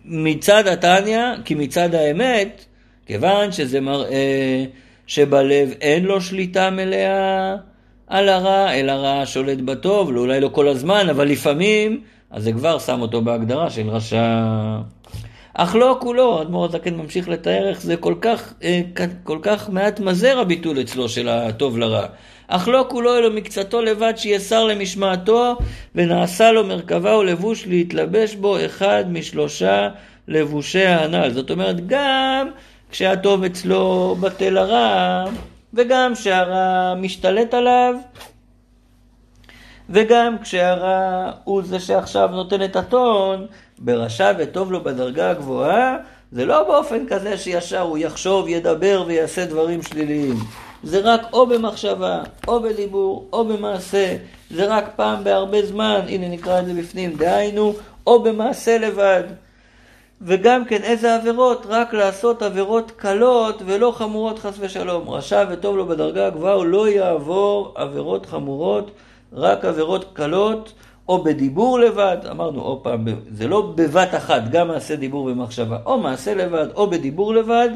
[0.05, 2.65] מצד התניא, כי מצד האמת,
[3.07, 4.65] כיוון שזה מראה
[5.07, 7.57] שבלב אין לו שליטה מלאה
[8.07, 12.53] על הרע, אלא רע שולט בטוב, לא, אולי לא כל הזמן, אבל לפעמים, אז זה
[12.53, 14.45] כבר שם אותו בהגדרה של רשע.
[15.55, 18.81] אך לא כולו, אדמו"ר הזקן ממשיך לתאר איך זה כל כך, אה,
[19.25, 22.07] כל כך מעט מזר הביטול אצלו של הטוב לרע.
[22.49, 25.57] אך לא כולו אלא מקצתו לבד שיסר למשמעתו
[25.95, 29.89] ונעשה לו מרכבה ולבוש להתלבש בו אחד משלושה
[30.29, 31.31] לבושי הנ"ל.
[31.31, 32.49] זאת אומרת, גם
[32.95, 35.25] כשהטוב אצלו בטל הרע,
[35.75, 37.95] וגם כשהרע משתלט עליו,
[39.91, 43.47] וגם כשהרע הוא זה שעכשיו נותן את הטון,
[43.79, 45.97] ברשע וטוב לו בדרגה הגבוהה,
[46.33, 50.37] זה לא באופן כזה שישר הוא יחשוב, ידבר ויעשה דברים שליליים.
[50.83, 54.17] זה רק או במחשבה, או בדיבור, או במעשה.
[54.51, 57.75] זה רק פעם בהרבה זמן, הנה נקרא את זה בפנים, דהיינו,
[58.07, 59.23] או במעשה לבד.
[60.25, 61.67] וגם כן איזה עבירות?
[61.69, 65.11] רק לעשות עבירות קלות ולא חמורות חס ושלום.
[65.11, 68.91] רשע וטוב לו בדרגה הגבוהה, הוא לא יעבור עבירות חמורות,
[69.33, 70.73] רק עבירות קלות,
[71.09, 75.99] או בדיבור לבד, אמרנו עוד פעם, זה לא בבת אחת, גם מעשה דיבור ומחשבה, או
[75.99, 77.69] מעשה לבד או בדיבור לבד.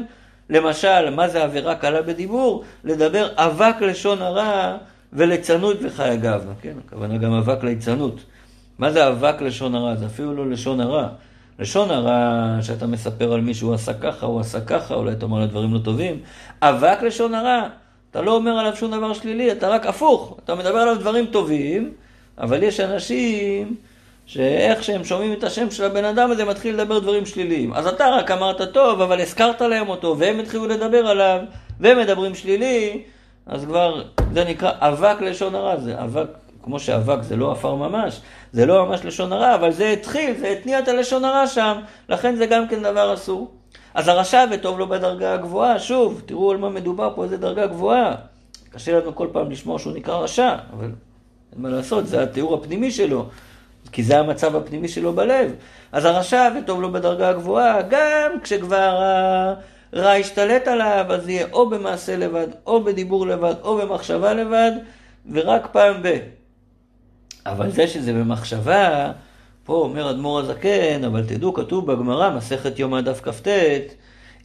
[0.49, 2.63] למשל, מה זה עבירה קלה בדיבור?
[2.83, 4.77] לדבר אבק לשון הרע
[5.13, 5.81] וליצנות
[6.15, 8.15] גבנה, כן, הכוונה גם אבק ליצנות.
[8.79, 9.95] מה זה אבק לשון הרע?
[9.95, 11.07] זה אפילו לא לשון הרע.
[11.59, 15.45] לשון הרע שאתה מספר על מישהו עשה ככה, הוא עשה ככה, אולי אתה אומר לו
[15.45, 16.19] דברים לא טובים.
[16.61, 17.67] אבק לשון הרע,
[18.11, 20.37] אתה לא אומר עליו שום דבר שלילי, אתה רק הפוך.
[20.43, 21.93] אתה מדבר עליו דברים טובים,
[22.37, 23.75] אבל יש אנשים
[24.25, 27.73] שאיך שהם שומעים את השם של הבן אדם הזה, מתחיל לדבר דברים שליליים.
[27.73, 31.39] אז אתה רק אמרת טוב, אבל הזכרת להם אותו, והם התחילו לדבר עליו,
[31.79, 33.01] והם מדברים שלילי,
[33.45, 36.27] אז כבר, זה נקרא אבק לשון הרע, זה אבק,
[36.63, 38.21] כמו שאבק זה לא עפר ממש,
[38.53, 41.77] זה לא ממש לשון הרע, אבל זה התחיל, זה התניע את הלשון הרע שם,
[42.09, 43.51] לכן זה גם כן דבר אסור.
[43.93, 48.15] אז הרשע וטוב לו בדרגה הגבוהה, שוב, תראו על מה מדובר פה, איזה דרגה גבוהה.
[48.69, 50.85] קשה לנו כל פעם לשמוע שהוא נקרא רשע, אבל
[51.53, 53.25] אין מה לעשות, זה התיאור הפנימי שלו.
[53.91, 55.55] כי זה המצב הפנימי שלו בלב.
[55.91, 59.01] אז הרשע וטוב לו בדרגה הגבוהה, גם כשכבר
[59.93, 64.71] הרע ישתלט עליו, אז יהיה או במעשה לבד, או בדיבור לבד, או במחשבה לבד,
[65.31, 66.17] ורק פעם ב.
[67.51, 69.11] אבל זה שזה במחשבה,
[69.63, 73.47] פה אומר אדמו"ר הזקן, אבל תדעו, כתוב בגמרא, מסכת יומא דף כ"ט,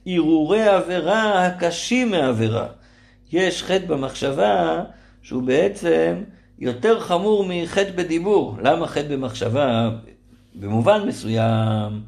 [0.06, 2.66] הרהורי עבירה הקשים מעבירה.
[3.32, 4.82] יש חטא במחשבה
[5.22, 6.14] שהוא בעצם
[6.58, 8.56] יותר חמור מחטא בדיבור.
[8.62, 9.90] למה חטא במחשבה?
[10.54, 12.02] במובן מסוים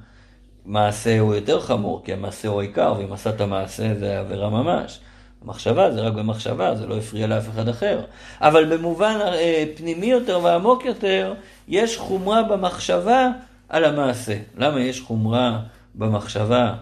[0.64, 5.00] מעשה הוא יותר חמור, כי המעשה הוא העיקר, ואם עשת מעשה זה עבירה ממש.
[5.46, 8.00] מחשבה זה רק במחשבה, זה לא הפריע לאף אחד אחר.
[8.40, 11.34] אבל במובן אה, פנימי יותר ועמוק יותר,
[11.68, 13.30] יש חומרה במחשבה
[13.68, 14.38] על המעשה.
[14.56, 15.60] למה יש חומרה
[15.94, 16.74] במחשבה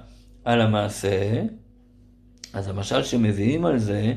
[0.45, 1.43] על המעשה?
[2.53, 4.15] אז המשל שמביאים על זה,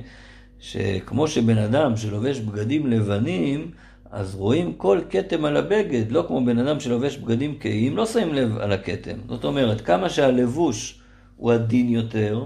[0.59, 3.71] שכמו שבן אדם שלובש בגדים לבנים,
[4.11, 8.33] אז רואים כל כתם על הבגד, לא כמו בן אדם שלובש בגדים כהים, לא שמים
[8.33, 9.17] לב על הכתם.
[9.27, 10.99] זאת אומרת, כמה שהלבוש
[11.37, 12.45] הוא עדין יותר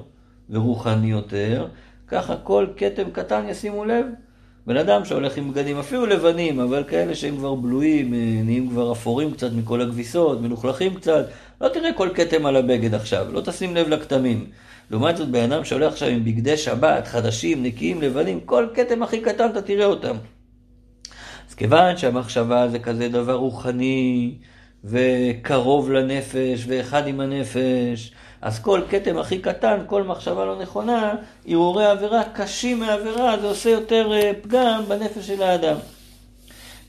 [0.49, 1.67] ורוחני יותר,
[2.11, 4.05] ככה כל כתם קטן ישימו לב.
[4.67, 8.91] בן אדם שהולך עם בגדים אפילו לבנים, אבל כאלה שהם כבר בלויים, אה, נהיים כבר
[8.91, 11.25] אפורים קצת מכל הכביסות, מלוכלכים קצת,
[11.61, 14.45] לא תראה כל כתם על הבגד עכשיו, לא תשים לב לכתמים.
[14.91, 19.21] לעומת זאת, בן אדם שהולך עכשיו עם בגדי שבת, חדשים, נקיים, לבנים, כל כתם הכי
[19.21, 20.15] קטן אתה תראה אותם.
[21.49, 24.35] אז כיוון שהמחשבה זה כזה דבר רוחני,
[24.83, 31.13] וקרוב לנפש, ואחד עם הנפש, אז כל כתם הכי קטן, כל מחשבה לא נכונה,
[31.47, 35.75] הרהורי עבירה קשים מעבירה, זה עושה יותר אה, פגם בנפש של האדם.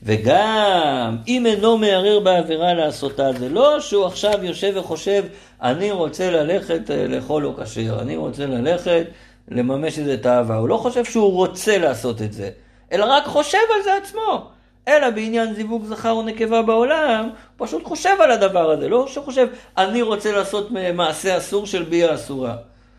[0.03, 5.23] וגם אם אינו מערער בעבירה לעשותה, זה לא שהוא עכשיו יושב וחושב,
[5.61, 9.05] אני רוצה ללכת אה, לאכול לא כשר, אני רוצה ללכת
[9.47, 10.55] לממש איזה תאווה.
[10.55, 12.49] הוא לא חושב שהוא רוצה לעשות את זה,
[12.91, 14.49] אלא רק חושב על זה עצמו.
[14.87, 19.47] אלא בעניין זיווג זכר ונקבה בעולם, הוא פשוט חושב על הדבר הזה, לא שהוא חושב,
[19.77, 22.55] אני רוצה לעשות מעשה אסור של ביה אסורה.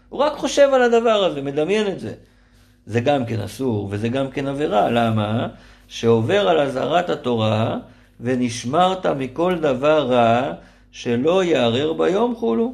[0.09, 2.14] הוא רק חושב על הדבר הזה, מדמיין את זה.
[2.87, 4.90] זה גם כן אסור, וזה גם כן עבירה.
[4.90, 5.49] למה?
[5.88, 7.77] שעובר על אזהרת התורה,
[8.20, 10.53] ונשמרת מכל דבר רע,
[10.92, 12.73] שלא יערער ביום חולו.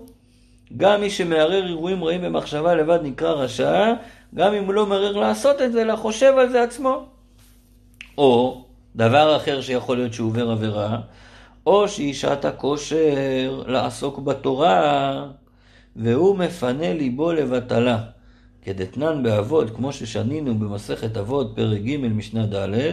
[0.76, 3.92] גם מי שמערער אירועים רעים במחשבה לבד נקרא רשע,
[4.34, 7.04] גם אם הוא לא מערער לעשות את זה, אלא חושב על זה עצמו.
[8.18, 8.64] או
[8.96, 10.98] דבר אחר שיכול להיות שהוא עובר עבירה,
[11.66, 15.26] או שהיא שעת הכושר לעסוק בתורה,
[15.96, 17.98] והוא מפנה ליבו לבטלה.
[18.62, 22.92] כדתנן באבות, כמו ששנינו במסכת אבות, פרק ג' משנה ד',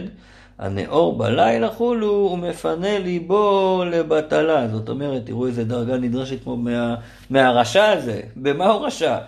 [0.58, 4.68] הנאור בלילה חולו, הוא מפנה ליבו לבטלה.
[4.68, 6.94] זאת אומרת, תראו איזה דרגה נדרשת פה מה,
[7.30, 8.20] מהרשע הזה.
[8.36, 9.18] במה הוא רשע?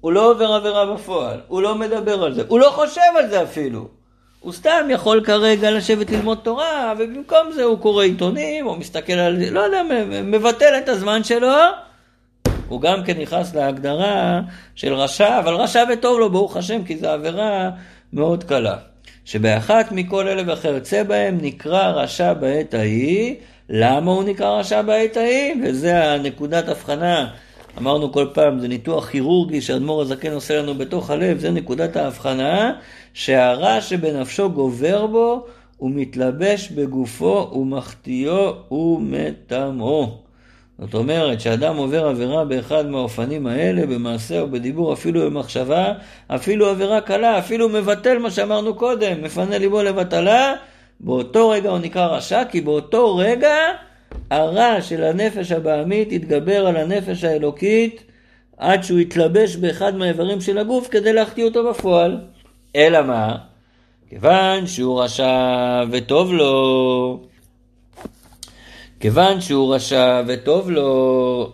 [0.00, 3.42] הוא לא עובר עבירה בפועל, הוא לא מדבר על זה, הוא לא חושב על זה
[3.42, 3.88] אפילו.
[4.40, 9.50] הוא סתם יכול כרגע לשבת ללמוד תורה, ובמקום זה הוא קורא עיתונים, או מסתכל על,
[9.50, 9.82] לא יודע,
[10.24, 11.52] מבטל את הזמן שלו.
[12.68, 14.40] הוא גם כן נכנס להגדרה
[14.74, 17.70] של רשע, אבל רשע וטוב לו, ברוך השם, כי זו עבירה
[18.12, 18.76] מאוד קלה.
[19.24, 23.34] שבאחת מכל אלה וכיוצא בהם נקרא רשע בעת ההיא.
[23.68, 25.54] למה הוא נקרא רשע בעת ההיא?
[25.64, 27.28] וזה הנקודת הבחנה.
[27.78, 32.72] אמרנו כל פעם, זה ניתוח כירורגי שאדמו"ר הזקן עושה לנו בתוך הלב, זה נקודת ההבחנה,
[33.14, 40.18] שהרע שבנפשו גובר בו, הוא מתלבש בגופו ומחטיאו ומטמאו.
[40.78, 45.92] זאת אומרת, שאדם עובר עבירה באחד מהאופנים האלה, במעשה או בדיבור, אפילו במחשבה,
[46.28, 50.54] אפילו עבירה קלה, אפילו מבטל מה שאמרנו קודם, מפנה ליבו לבטלה,
[51.00, 53.56] באותו רגע הוא נקרא רשע, כי באותו רגע
[54.30, 58.02] הרע של הנפש הבעמית יתגבר על הנפש האלוקית
[58.56, 62.18] עד שהוא יתלבש באחד מהאיברים של הגוף כדי להחטיא אותו בפועל.
[62.76, 63.36] אלא מה?
[64.08, 67.20] כיוון שהוא רשע וטוב לו,
[69.00, 71.52] כיוון שהוא רשע וטוב לו,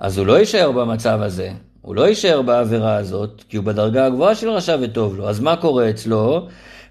[0.00, 1.50] אז הוא לא יישאר במצב הזה,
[1.82, 5.28] הוא לא יישאר בעבירה הזאת, כי הוא בדרגה הגבוהה של רשע וטוב לו.
[5.28, 6.46] אז מה קורה אצלו?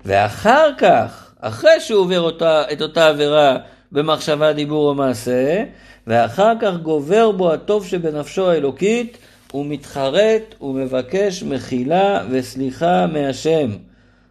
[0.06, 3.58] ואחר כך, אחרי שהוא עובר אותה, את אותה עבירה
[3.92, 5.64] במחשבה, דיבור או מעשה,
[6.08, 9.18] ואחר כך גובר בו הטוב שבנפשו האלוקית,
[9.52, 13.72] הוא מתחרט ומבקש מחילה וסליחה מהשם.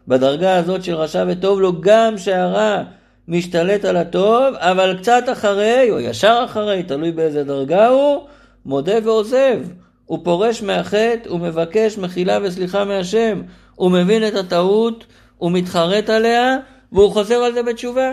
[0.08, 2.82] בדרגה הזאת של רשע וטוב לו, גם שהרע
[3.28, 8.26] משתלט על הטוב, אבל קצת אחרי, או ישר אחרי, תלוי באיזה דרגה הוא,
[8.66, 9.60] מודה ועוזב.
[10.06, 13.42] הוא פורש מהחטא, הוא מבקש מחילה וסליחה מהשם.
[13.74, 15.04] הוא מבין את הטעות,
[15.38, 16.56] הוא מתחרט עליה,
[16.92, 18.12] והוא חוזר על זה בתשובה.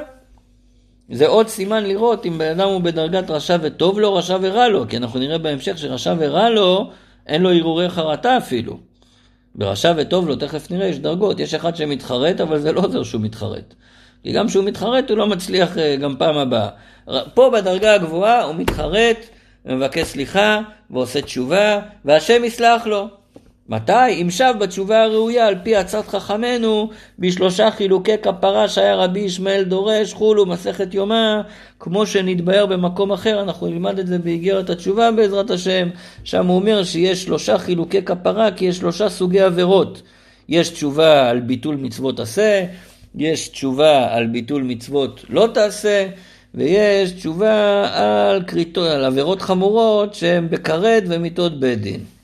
[1.09, 4.87] זה עוד סימן לראות אם בן אדם הוא בדרגת רשע וטוב לו, רשע ורע לו,
[4.87, 6.89] כי אנחנו נראה בהמשך שרשע ורע לו,
[7.27, 8.77] אין לו הרהורי חרטה אפילו.
[9.55, 11.39] ברשע וטוב לו, תכף נראה, יש דרגות.
[11.39, 13.73] יש אחד שמתחרט, אבל זה לא עוזר שהוא מתחרט.
[14.23, 16.69] כי גם כשהוא מתחרט הוא לא מצליח אה, גם פעם הבאה.
[17.33, 19.17] פה בדרגה הגבוהה הוא מתחרט,
[19.65, 23.07] מבקש סליחה ועושה תשובה, והשם יסלח לו.
[23.69, 24.21] מתי?
[24.21, 30.13] אם שב בתשובה הראויה על פי עצת חכמינו בשלושה חילוקי כפרה שהיה רבי ישמעאל דורש,
[30.13, 31.41] חולו מסכת יומא,
[31.79, 35.89] כמו שנתבהר במקום אחר, אנחנו נלמד את זה באיגרת התשובה בעזרת השם,
[36.23, 40.01] שם הוא אומר שיש שלושה חילוקי כפרה כי יש שלושה סוגי עבירות.
[40.49, 42.65] יש תשובה על ביטול מצוות עשה,
[43.15, 46.07] יש תשובה על ביטול מצוות לא תעשה,
[46.55, 52.16] ויש תשובה על, קריטו, על עבירות חמורות שהן בכרת ומיתות בית דין.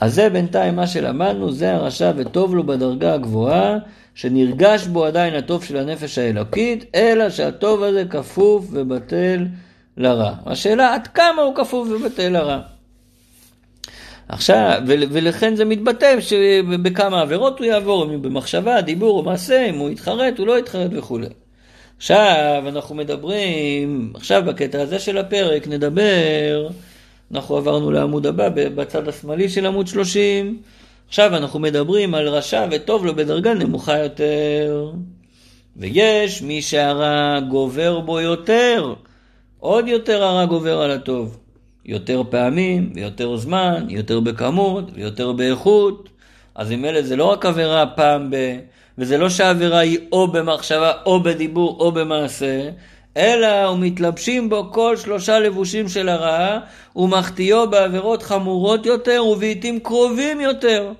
[0.00, 3.76] אז זה בינתיים מה שלמדנו, זה הרשע וטוב לו בדרגה הגבוהה,
[4.14, 9.46] שנרגש בו עדיין הטוב של הנפש האלוקית, אלא שהטוב הזה כפוף ובטל
[9.96, 10.34] לרע.
[10.46, 12.60] השאלה עד כמה הוא כפוף ובטל לרע.
[14.28, 16.14] עכשיו, ולכן זה מתבטא
[16.82, 20.58] בכמה עבירות הוא יעבור, אם הוא במחשבה, דיבור או מעשה, אם הוא יתחרט, הוא לא
[20.58, 21.26] יתחרט וכולי.
[21.96, 26.68] עכשיו אנחנו מדברים, עכשיו בקטע הזה של הפרק נדבר
[27.34, 30.58] אנחנו עברנו לעמוד הבא, בצד השמאלי של עמוד 30,
[31.08, 34.92] עכשיו אנחנו מדברים על רשע וטוב לו בדרגה נמוכה יותר.
[35.76, 38.94] ויש מי שהרע גובר בו יותר,
[39.60, 41.38] עוד יותר הרע גובר על הטוב.
[41.84, 46.08] יותר פעמים, ויותר זמן, יותר בכמות, ויותר באיכות.
[46.54, 48.58] אז אם אלה זה לא רק עבירה פעם ב...
[48.98, 52.70] וזה לא שהעבירה היא או במחשבה, או בדיבור, או במעשה,
[53.18, 56.58] אלא ומתלבשים בו כל שלושה לבושים של הרעה,
[56.96, 60.92] ומחטיאו בעבירות חמורות יותר, ובעיתים קרובים יותר.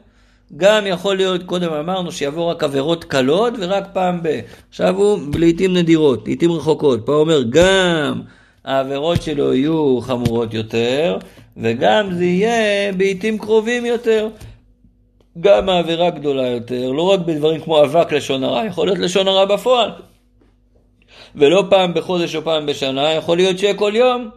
[0.56, 4.40] גם יכול להיות, קודם אמרנו שיבוא רק עבירות קלות ורק פעם ב...
[4.68, 7.06] עכשיו הוא לעיתים נדירות, לעיתים רחוקות.
[7.06, 8.20] פה הוא אומר גם
[8.64, 11.18] העבירות שלו יהיו חמורות יותר,
[11.56, 14.28] וגם זה יהיה בעיתים קרובים יותר.
[15.40, 19.44] גם העבירה גדולה יותר, לא רק בדברים כמו אבק לשון הרע, יכול להיות לשון הרע
[19.44, 19.90] בפועל.
[21.34, 24.30] ולא פעם בחודש או פעם בשנה, יכול להיות שיהיה כל יום.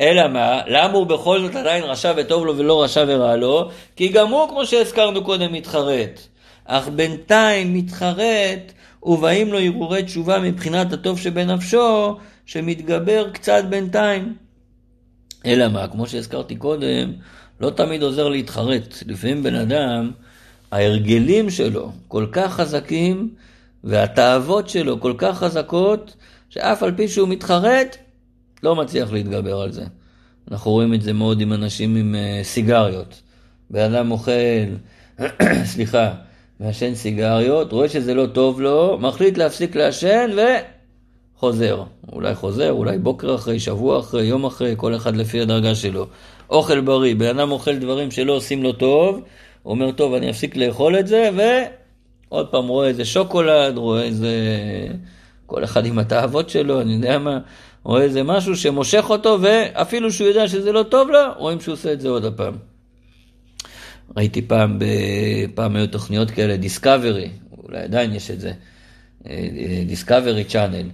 [0.00, 0.60] אלא מה?
[0.66, 3.70] למה הוא בכל זאת עדיין רשע וטוב לו ולא רשע ורע לו?
[3.96, 6.20] כי גם הוא, כמו שהזכרנו קודם, מתחרט.
[6.64, 8.72] אך בינתיים מתחרט,
[9.02, 14.34] ובאים לו הרהורי תשובה מבחינת הטוב שבנפשו, שמתגבר קצת בינתיים.
[15.46, 15.88] אלא מה?
[15.88, 17.12] כמו שהזכרתי קודם,
[17.60, 19.02] לא תמיד עוזר להתחרט.
[19.06, 20.10] לפעמים בן אדם,
[20.72, 23.30] ההרגלים שלו כל כך חזקים,
[23.86, 26.16] והתאוות שלו כל כך חזקות,
[26.48, 27.96] שאף על פי שהוא מתחרט,
[28.62, 29.84] לא מצליח להתגבר על זה.
[30.50, 33.22] אנחנו רואים את זה מאוד עם אנשים עם uh, סיגריות.
[33.70, 34.32] בן אדם אוכל,
[35.72, 36.12] סליחה,
[36.60, 40.30] מעשן סיגריות, רואה שזה לא טוב לו, מחליט להפסיק לעשן
[41.36, 41.82] וחוזר.
[42.12, 46.06] אולי חוזר, אולי בוקר אחרי, שבוע אחרי, יום אחרי, כל אחד לפי הדרגה שלו.
[46.50, 49.20] אוכל בריא, בן אדם אוכל דברים שלא עושים לו טוב,
[49.62, 51.30] הוא אומר, טוב, אני אפסיק לאכול את זה,
[52.30, 54.28] ועוד פעם רואה איזה שוקולד, רואה איזה...
[55.46, 57.38] כל אחד עם התאוות שלו, אני יודע מה,
[57.84, 61.92] רואה איזה משהו שמושך אותו, ואפילו שהוא יודע שזה לא טוב לו, רואים שהוא עושה
[61.92, 62.54] את זה עוד הפעם.
[64.16, 64.78] ראיתי פעם,
[65.54, 67.30] פעם היו תוכניות כאלה, דיסקאברי,
[67.62, 68.52] אולי עדיין יש את זה,
[69.86, 70.86] דיסקאברי צ'אנל,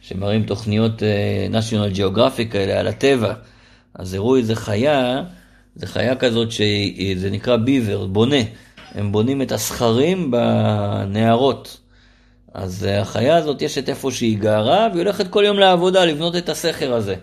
[0.00, 3.34] שמראים תוכניות uh, national geographic כאלה על הטבע.
[3.94, 5.22] אז הראו איזה חיה,
[5.74, 8.36] זה חיה כזאת שזה נקרא ביבר, בונה.
[8.94, 11.80] הם בונים את הסכרים בנהרות.
[12.54, 16.36] אז אה, החיה הזאת, יש את איפה שהיא גרה, והיא הולכת כל יום לעבודה לבנות
[16.36, 17.14] את הסכר הזה.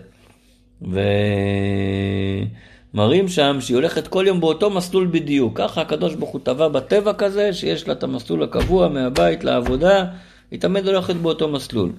[2.92, 5.58] ומראים שם שהיא הולכת כל יום באותו מסלול בדיוק.
[5.58, 10.04] ככה הקדוש ברוך הוא טבע בטבע כזה, שיש לה את המסלול הקבוע מהבית לעבודה,
[10.50, 11.92] היא תמיד הולכת באותו מסלול.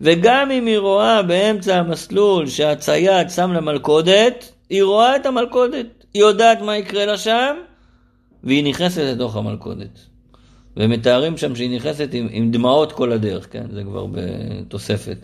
[0.00, 5.86] וגם אם היא רואה באמצע המסלול שהצייד שם לה מלכודת, היא רואה את המלכודת.
[6.14, 7.56] היא יודעת מה יקרה לה שם,
[8.44, 9.98] והיא נכנסת לתוך המלכודת.
[10.76, 13.64] ומתארים שם שהיא נכנסת עם, עם דמעות כל הדרך, כן?
[13.72, 15.16] זה כבר בתוספת.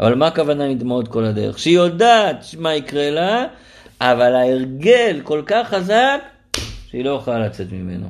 [0.00, 1.58] אבל מה הכוונה עם דמעות כל הדרך?
[1.58, 3.44] שהיא יודעת מה יקרה לה,
[4.00, 6.20] אבל ההרגל כל כך חזק,
[6.90, 8.06] שהיא לא יכולה לצאת ממנו.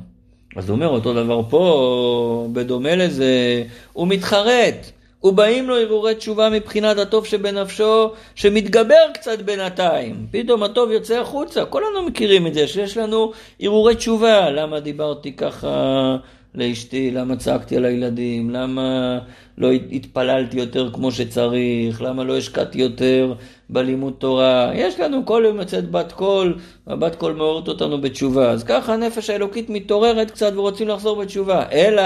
[0.55, 4.91] אז הוא אומר אותו דבר פה, בדומה לזה, הוא מתחרט.
[5.23, 10.27] ובאים לו הרהורי תשובה מבחינת הטוב שבנפשו, שמתגבר קצת בינתיים.
[10.31, 11.65] פתאום הטוב יוצא החוצה.
[11.65, 14.49] כולנו מכירים את זה, שיש לנו הרהורי תשובה.
[14.49, 16.17] למה דיברתי ככה
[16.55, 19.19] לאשתי, למה צעקתי על הילדים, למה
[19.57, 23.33] לא התפללתי יותר כמו שצריך, למה לא השקעתי יותר
[23.69, 24.71] בלימוד תורה.
[24.73, 28.51] יש לנו כל יום יוצאת בת קול, והבת קול מעוררת אותנו בתשובה.
[28.51, 31.63] אז ככה הנפש האלוקית מתעוררת קצת ורוצים לחזור בתשובה.
[31.71, 32.03] אלא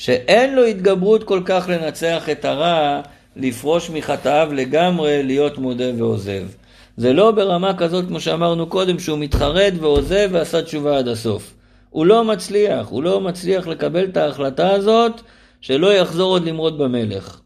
[0.00, 3.00] שאין לו התגברות כל כך לנצח את הרע,
[3.36, 6.42] לפרוש מחטאיו לגמרי, להיות מודה ועוזב.
[6.96, 11.54] זה לא ברמה כזאת, כמו שאמרנו קודם, שהוא מתחרט ועוזב ועשה תשובה עד הסוף.
[11.90, 15.20] הוא לא מצליח, הוא לא מצליח לקבל את ההחלטה הזאת
[15.60, 17.40] שלא יחזור עוד למרוד במלך.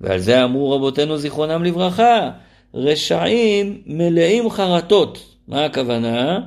[0.00, 2.30] ועל זה אמרו רבותינו זיכרונם לברכה,
[2.74, 5.18] רשעים מלאים חרטות.
[5.48, 6.38] מה הכוונה?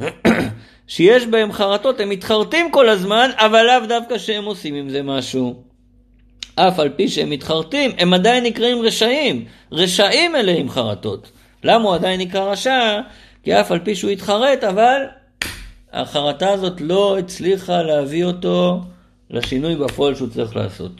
[0.94, 5.62] שיש בהם חרטות, הם מתחרטים כל הזמן, אבל לאו דווקא שהם עושים עם זה משהו.
[6.54, 9.44] אף על פי שהם מתחרטים, הם עדיין נקראים רשעים.
[9.72, 11.30] רשעים מלאים חרטות.
[11.64, 13.00] למה הוא עדיין נקרא רשע?
[13.42, 15.02] כי אף על פי שהוא התחרט, אבל
[15.92, 18.80] החרטה הזאת לא הצליחה להביא אותו
[19.30, 20.92] לשינוי בפועל שהוא צריך לעשות.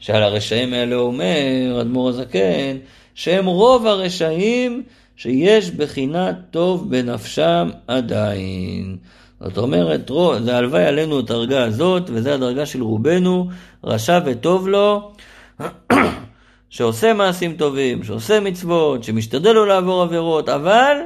[0.00, 2.76] שעל הרשעים האלה אומר אדמו"ר הזקן,
[3.14, 4.82] שהם רוב הרשעים
[5.16, 8.96] שיש בחינת טוב בנפשם עדיין.
[9.40, 10.10] זאת אומרת,
[10.44, 13.48] זה הלוואי עלינו את הדרגה הזאת, וזו הדרגה של רובנו,
[13.84, 15.12] רשע וטוב לו,
[16.70, 20.96] שעושה מעשים טובים, שעושה מצוות, שמשתדל לו לעבור עבירות, אבל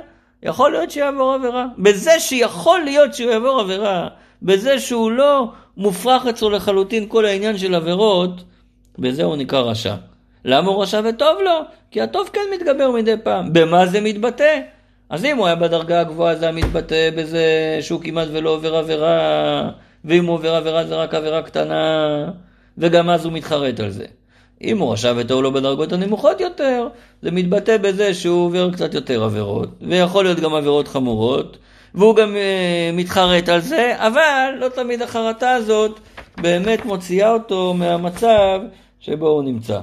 [0.43, 1.67] יכול להיות שיעבור עבירה.
[1.79, 4.09] בזה שיכול להיות שהוא יעבור עבירה,
[4.43, 8.45] בזה שהוא לא מופרך אצלו לחלוטין כל העניין של עבירות,
[8.99, 9.95] בזה הוא נקרא רשע.
[10.45, 11.61] למה הוא רשע וטוב לו?
[11.91, 13.53] כי הטוב כן מתגבר מדי פעם.
[13.53, 14.61] במה זה מתבטא?
[15.11, 19.71] אז אם הוא היה בדרגה הגבוהה זה היה מתבטא בזה שהוא כמעט ולא עובר עבירה,
[20.05, 22.25] ואם הוא עובר עבירה זה רק עבירה קטנה,
[22.79, 24.05] וגם אז הוא מתחרט על זה.
[24.63, 26.89] אם הוא רשע וטוב לו בדרגות הנמוכות יותר,
[27.23, 31.57] זה מתבטא בזה שהוא עובר קצת יותר עבירות, ויכול להיות גם עבירות חמורות,
[31.95, 36.01] והוא גם uh, מתחרט על זה, אבל לא תמיד החרטה הזאת
[36.37, 38.61] באמת מוציאה אותו מהמצב
[39.01, 39.81] שבו הוא נמצא.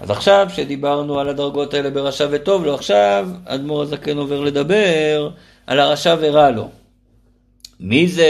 [0.00, 5.30] אז עכשיו שדיברנו על הדרגות האלה ברשע וטוב לו, עכשיו אדמו"ר הזקן עובר לדבר
[5.66, 6.70] על הרשע ורע לו.
[7.80, 8.26] מי זה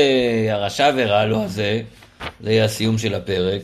[0.50, 1.82] הרשע ורע לו הזה?
[2.40, 3.62] זה יהיה הסיום של הפרק.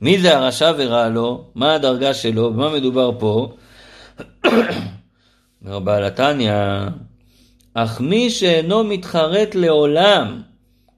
[0.00, 1.44] מי זה הרשע ורע לו?
[1.54, 2.52] מה הדרגה שלו?
[2.52, 3.52] במה מדובר פה?
[5.64, 6.52] אומר בעל התניא,
[7.74, 10.42] אך מי שאינו מתחרט לעולם,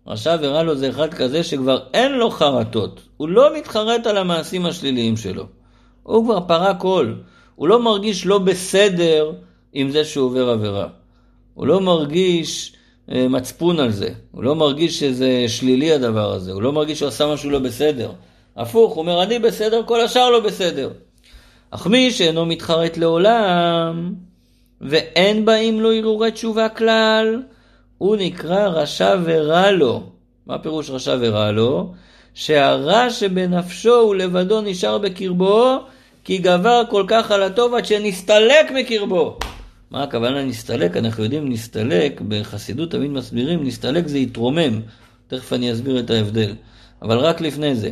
[0.06, 4.66] רשע ורע לו זה אחד כזה שכבר אין לו חרטות, הוא לא מתחרט על המעשים
[4.66, 5.59] השליליים שלו.
[6.02, 7.22] הוא כבר פרע קול.
[7.54, 9.32] הוא לא מרגיש לא בסדר
[9.72, 10.86] עם זה שהוא עובר עבירה.
[11.54, 12.72] הוא לא מרגיש
[13.12, 14.08] אה, מצפון על זה.
[14.30, 16.52] הוא לא מרגיש שזה שלילי הדבר הזה.
[16.52, 18.12] הוא לא מרגיש שהוא עשה משהו לא בסדר.
[18.56, 20.90] הפוך, הוא אומר, אני בסדר, כל השאר לא בסדר.
[21.70, 24.14] אך מי שאינו מתחרט לעולם,
[24.80, 27.42] ואין באים לו הרהורי תשובה כלל,
[27.98, 30.02] הוא נקרא רשע ורע לו.
[30.46, 31.92] מה פירוש רשע ורע לו?
[32.34, 35.78] שהרע שבנפשו הוא לבדו נשאר בקרבו,
[36.24, 39.38] כי גבר כל כך על הטוב עד שנסתלק מקרבו.
[39.90, 40.96] מה הכוונה נסתלק?
[40.96, 44.80] אנחנו יודעים נסתלק, בחסידות תמיד מסבירים, נסתלק זה יתרומם.
[45.28, 46.54] תכף אני אסביר את ההבדל.
[47.02, 47.90] אבל רק לפני זה.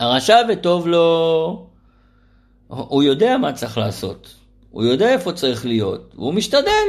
[0.00, 1.66] הרשע וטוב לו,
[2.68, 4.34] הוא יודע מה צריך לעשות.
[4.70, 6.86] הוא יודע איפה צריך להיות, והוא משתדל.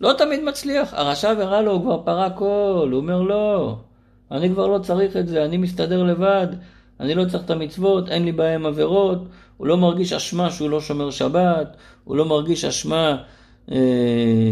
[0.00, 0.94] לא תמיד מצליח.
[0.94, 3.76] הרשע ורע לו, הוא כבר פרע קול, הוא אומר לא.
[4.30, 6.46] אני כבר לא צריך את זה, אני מסתדר לבד,
[7.00, 9.18] אני לא צריך את המצוות, אין לי בעיה עם עבירות,
[9.56, 13.16] הוא לא מרגיש אשמה שהוא לא שומר שבת, הוא לא מרגיש אשמה
[13.72, 13.76] אה,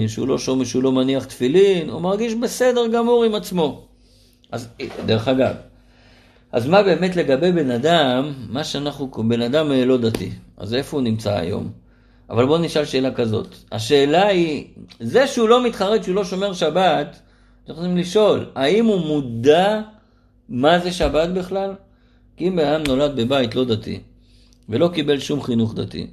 [0.08, 3.86] שהוא, לא שומר, שהוא לא מניח תפילין, הוא מרגיש בסדר גמור עם עצמו.
[4.52, 4.68] אז
[5.06, 5.54] דרך אגב,
[6.52, 10.96] אז מה באמת לגבי בן אדם, מה שאנחנו, בן אדם אה, לא דתי, אז איפה
[10.96, 11.70] הוא נמצא היום?
[12.30, 13.54] אבל בואו נשאל שאלה כזאת.
[13.72, 14.64] השאלה היא,
[15.00, 17.20] זה שהוא לא מתחרט שהוא לא שומר שבת,
[17.68, 19.80] אנחנו צריכים לשאול, האם הוא מודע
[20.48, 21.74] מה זה שבת בכלל?
[22.36, 24.00] כי אם אדם נולד בבית לא דתי,
[24.68, 26.06] ולא קיבל שום חינוך דתי,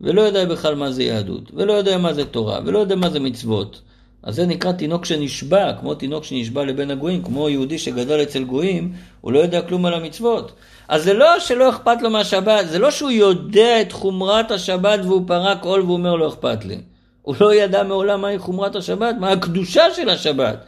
[0.00, 3.20] ולא יודע בכלל מה זה יהדות, ולא יודע מה זה תורה, ולא יודע מה זה
[3.20, 3.80] מצוות,
[4.22, 8.92] אז זה נקרא תינוק שנשבע, כמו תינוק שנשבע לבין הגויים, כמו יהודי שגדל אצל גויים,
[9.20, 10.52] הוא לא יודע כלום על המצוות.
[10.88, 15.22] אז זה לא שלא אכפת לו מהשבת, זה לא שהוא יודע את חומרת השבת והוא
[15.26, 16.78] פרק עול והוא אומר לא אכפת לי.
[17.22, 20.64] הוא לא ידע מעולם מהי חומרת השבת, מה הקדושה של השבת.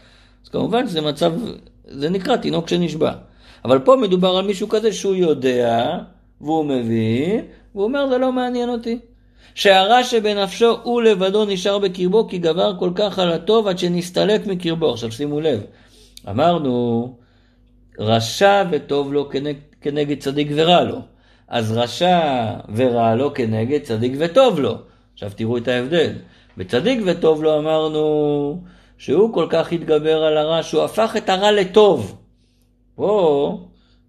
[0.47, 1.33] אז כמובן שזה מצב,
[1.85, 3.13] זה נקרא תינוק שנשבע.
[3.65, 5.99] אבל פה מדובר על מישהו כזה שהוא יודע,
[6.41, 7.45] והוא מבין,
[7.75, 8.99] והוא אומר זה לא מעניין אותי.
[9.55, 14.93] שהרע שבנפשו הוא לבדו נשאר בקרבו כי גבר כל כך על הטוב עד שנסתלק מקרבו.
[14.93, 15.61] עכשיו שימו לב,
[16.31, 17.17] אמרנו
[17.99, 21.01] רשע וטוב לו כנגד, כנגד צדיק ורע לו.
[21.49, 24.79] אז רשע ורע לו כנגד צדיק וטוב לו.
[25.15, 26.13] עכשיו תראו את ההבדל.
[26.57, 28.63] בצדיק וטוב לו אמרנו
[28.99, 32.17] שהוא כל כך התגבר על הרע, שהוא הפך את הרע לטוב.
[32.95, 33.59] פה,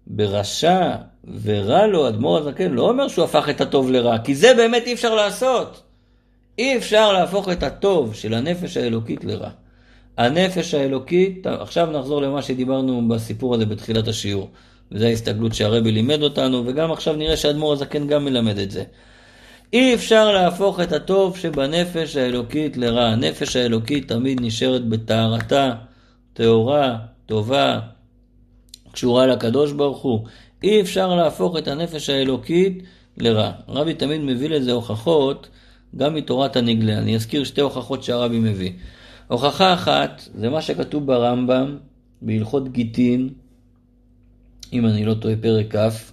[0.06, 0.94] ברשע
[1.42, 4.92] ורע לו, אדמו"ר הזקן לא אומר שהוא הפך את הטוב לרע, כי זה באמת אי
[4.92, 5.82] אפשר לעשות.
[6.58, 9.50] אי אפשר להפוך את הטוב של הנפש האלוקית לרע.
[10.16, 14.50] הנפש האלוקית, עכשיו נחזור למה שדיברנו בסיפור הזה בתחילת השיעור.
[14.92, 18.84] וזו ההסתגלות שהרבי לימד אותנו, וגם עכשיו נראה שאדמו"ר הזקן גם מלמד את זה.
[19.72, 23.04] אי אפשר להפוך את הטוב שבנפש האלוקית לרע.
[23.04, 25.74] הנפש האלוקית תמיד נשארת בטהרתה,
[26.32, 27.80] טהורה, טובה,
[28.92, 30.26] קשורה לקדוש ברוך הוא.
[30.62, 32.82] אי אפשר להפוך את הנפש האלוקית
[33.16, 33.50] לרע.
[33.66, 35.48] הרבי תמיד מביא לזה הוכחות
[35.96, 36.98] גם מתורת הנגלה.
[36.98, 38.72] אני אזכיר שתי הוכחות שהרבי מביא.
[39.28, 41.76] הוכחה אחת זה מה שכתוב ברמב"ם
[42.22, 43.28] בהלכות גיטין,
[44.72, 46.12] אם אני לא טועה פרק כ',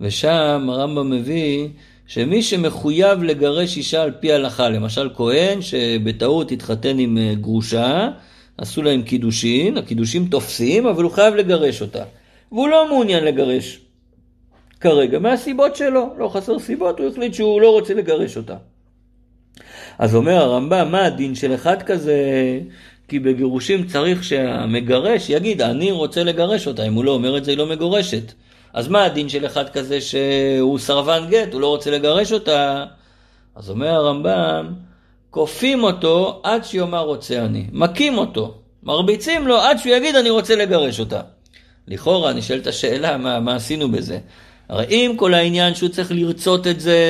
[0.00, 1.68] ושם הרמב"ם מביא
[2.12, 8.08] שמי שמחויב לגרש אישה על פי הלכה, למשל כהן שבטעות התחתן עם אה, גרושה,
[8.58, 12.04] עשו להם קידושין, הקידושים תופסים, אבל הוא חייב לגרש אותה.
[12.52, 13.80] והוא לא מעוניין לגרש
[14.80, 18.56] כרגע, מהסיבות שלו, לא חסר סיבות, הוא החליט שהוא לא רוצה לגרש אותה.
[19.98, 22.20] אז אומר הרמב"ם, מה הדין של אחד כזה?
[23.08, 27.50] כי בגירושים צריך שהמגרש יגיד, אני רוצה לגרש אותה, אם הוא לא אומר את זה,
[27.50, 28.32] היא לא מגורשת.
[28.72, 32.84] אז מה הדין של אחד כזה שהוא סרבן גט, הוא לא רוצה לגרש אותה?
[33.56, 34.72] אז אומר הרמב"ם,
[35.30, 37.66] כופים אותו עד שיאמר רוצה אני.
[37.72, 41.20] מכים אותו, מרביצים לו עד שהוא יגיד אני רוצה לגרש אותה.
[41.88, 44.18] לכאורה נשאלת השאלה, מה, מה עשינו בזה?
[44.68, 47.00] הרי אם כל העניין שהוא צריך לרצות את זה,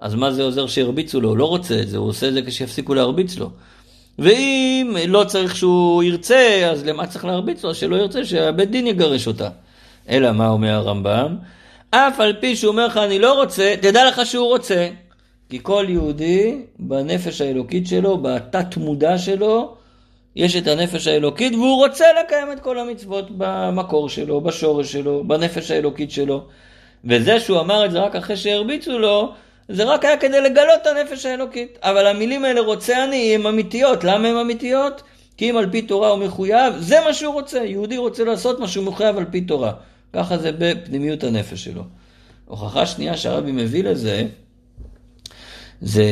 [0.00, 1.28] אז מה זה עוזר שירביצו לו?
[1.28, 3.50] הוא לא רוצה את זה, הוא עושה את זה כשיפסיקו להרביץ לו.
[4.18, 7.74] ואם לא צריך שהוא ירצה, אז למה צריך להרביץ לו?
[7.74, 9.48] שלא ירצה, שהבית דין יגרש אותה.
[10.08, 11.36] אלא מה אומר הרמב"ם?
[11.90, 14.88] אף על פי שהוא אומר לך אני לא רוצה, תדע לך שהוא רוצה.
[15.50, 19.74] כי כל יהודי בנפש האלוקית שלו, בתת מודע שלו,
[20.36, 25.70] יש את הנפש האלוקית והוא רוצה לקיים את כל המצוות במקור שלו, בשורש שלו, בנפש
[25.70, 26.44] האלוקית שלו.
[27.04, 29.32] וזה שהוא אמר את זה רק אחרי שהרביצו לו,
[29.68, 31.78] זה רק היה כדי לגלות את הנפש האלוקית.
[31.82, 34.04] אבל המילים האלה רוצה אני הן אמיתיות.
[34.04, 35.02] למה הן אמיתיות?
[35.36, 37.58] כי אם על פי תורה הוא מחויב, זה מה שהוא רוצה.
[37.64, 39.72] יהודי רוצה לעשות מה שהוא מחויב על פי תורה.
[40.14, 41.82] ככה זה בפנימיות הנפש שלו.
[42.44, 44.26] הוכחה שנייה שהרבי מביא לזה,
[45.80, 46.04] זה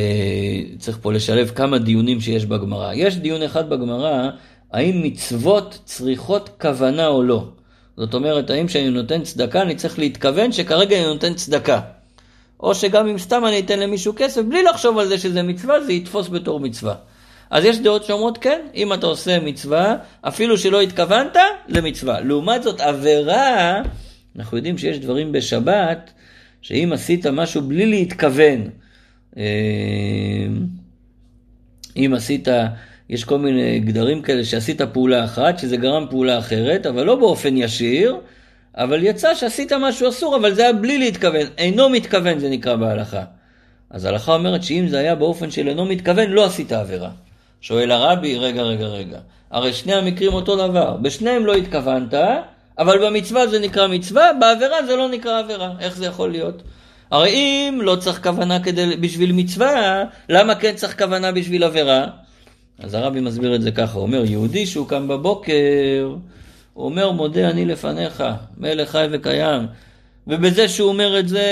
[0.77, 2.93] צריך פה לשלב כמה דיונים שיש בגמרא.
[2.93, 4.29] יש דיון אחד בגמרא,
[4.71, 7.47] האם מצוות צריכות כוונה או לא.
[7.97, 11.81] זאת אומרת, האם כשאני נותן צדקה, אני צריך להתכוון שכרגע אני נותן צדקה.
[12.59, 15.93] או שגם אם סתם אני אתן למישהו כסף, בלי לחשוב על זה שזה מצווה, זה
[15.93, 16.95] יתפוס בתור מצווה.
[17.49, 21.37] אז יש דעות שאומרות כן, אם אתה עושה מצווה, אפילו שלא התכוונת,
[21.69, 22.19] זה מצווה.
[22.19, 23.81] לעומת זאת, עבירה,
[24.35, 26.11] אנחנו יודעים שיש דברים בשבת,
[26.61, 28.69] שאם עשית משהו בלי להתכוון,
[29.37, 29.43] אה,
[31.97, 32.47] אם עשית,
[33.09, 37.57] יש כל מיני גדרים כאלה שעשית פעולה אחת, שזה גרם פעולה אחרת, אבל לא באופן
[37.57, 38.17] ישיר,
[38.77, 41.47] אבל יצא שעשית משהו אסור, אבל זה היה בלי להתכוון.
[41.57, 43.23] אינו מתכוון זה נקרא בהלכה.
[43.89, 47.09] אז ההלכה אומרת שאם זה היה באופן של אינו מתכוון, לא עשית עבירה.
[47.63, 49.19] שואל הרבי, רגע, רגע, רגע.
[49.51, 50.97] הרי שני המקרים אותו דבר.
[51.01, 52.13] בשניהם לא התכוונת,
[52.79, 55.71] אבל במצווה זה נקרא מצווה, בעבירה זה לא נקרא עבירה.
[55.79, 56.61] איך זה יכול להיות?
[57.11, 62.05] הרי אם לא צריך כוונה כדי, בשביל מצווה, למה כן צריך כוונה בשביל עבירה?
[62.79, 66.15] אז הרבי מסביר את זה ככה, הוא אומר, יהודי שהוא קם בבוקר,
[66.73, 68.23] הוא אומר, מודה אני לפניך,
[68.57, 69.67] מלך חי וקיים.
[70.27, 71.45] ובזה שהוא אומר את זה,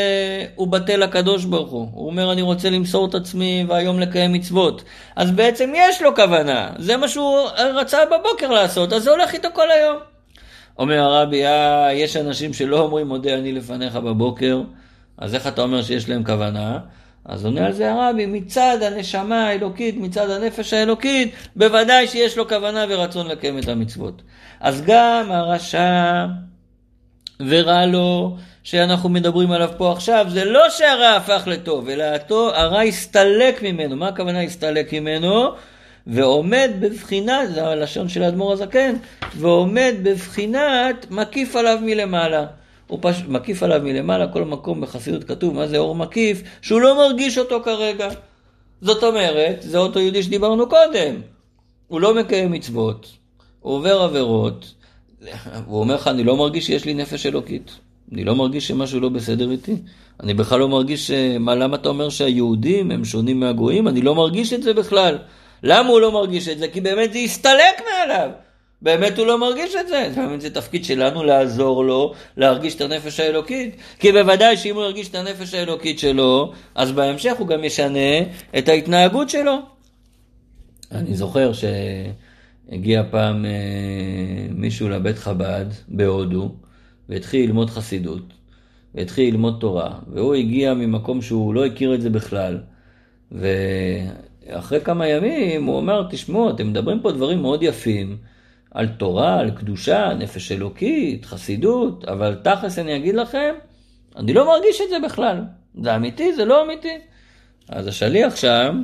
[0.56, 1.88] הוא בטל לקדוש ברוך הוא.
[1.94, 4.84] הוא אומר, אני רוצה למסור את עצמי והיום לקיים מצוות.
[5.16, 9.48] אז בעצם יש לו כוונה, זה מה שהוא רצה בבוקר לעשות, אז זה הולך איתו
[9.54, 9.98] כל היום.
[10.80, 14.62] אומר הרבי, אה, יש אנשים שלא אומרים מודה אני לפניך בבוקר,
[15.18, 16.80] אז איך אתה אומר שיש להם כוונה?
[17.26, 22.86] אז עונה על זה הרבי, מצד הנשמה האלוקית, מצד הנפש האלוקית, בוודאי שיש לו כוונה
[22.90, 24.22] ורצון לקיים את המצוות.
[24.60, 26.26] אז גם הרשע
[27.40, 33.64] ורע לו, שאנחנו מדברים עליו פה עכשיו, זה לא שהרע הפך לטוב, אלא הרע הסתלק
[33.64, 33.96] ממנו.
[33.96, 35.52] מה הכוונה הסתלק ממנו?
[36.08, 38.96] ועומד בבחינת, זה הלשון של האדמו"ר הזקן,
[39.36, 42.46] ועומד בבחינת מקיף עליו מלמעלה.
[42.88, 43.22] הוא פש...
[43.28, 46.44] מקיף עליו מלמעלה, כל מקום בחסידות כתוב, מה זה אור מקיף?
[46.62, 48.10] שהוא לא מרגיש אותו כרגע.
[48.82, 51.16] זאת אומרת, זה אותו יהודי שדיברנו קודם.
[51.88, 53.08] הוא לא מקיים מצוות,
[53.60, 54.74] הוא עובר עבירות,
[55.66, 57.72] הוא אומר לך, אני לא מרגיש שיש לי נפש אלוקית.
[58.14, 59.76] אני לא מרגיש שמשהו לא בסדר איתי.
[60.24, 63.88] אני בכלל לא מרגיש, מה, למה אתה אומר שהיהודים הם שונים מהגויים?
[63.88, 65.18] אני לא מרגיש את זה בכלל.
[65.64, 66.68] למה הוא לא מרגיש את זה?
[66.68, 68.30] כי באמת זה הסתלק מעליו.
[68.82, 70.10] באמת הוא לא מרגיש את זה.
[70.16, 73.76] באמת זה תפקיד שלנו לעזור לו להרגיש את הנפש האלוקית.
[74.00, 78.20] כי בוודאי שאם הוא ירגיש את הנפש האלוקית שלו, אז בהמשך הוא גם ישנה
[78.58, 79.56] את ההתנהגות שלו.
[80.92, 83.52] אני זוכר שהגיע פעם אה,
[84.50, 86.56] מישהו לבית חב"ד בהודו,
[87.12, 88.34] והתחיל ללמוד חסידות,
[88.96, 92.60] והתחיל ללמוד תורה, והוא הגיע ממקום שהוא לא הכיר את זה בכלל.
[93.32, 98.18] ואחרי כמה ימים הוא אמר, תשמעו, אתם מדברים פה דברים מאוד יפים.
[98.72, 103.54] על תורה, על קדושה, נפש אלוקית, חסידות, אבל תכלס אני אגיד לכם,
[104.16, 105.44] אני לא מרגיש את זה בכלל.
[105.82, 106.98] זה אמיתי, זה לא אמיתי.
[107.70, 108.84] אז השליח שם,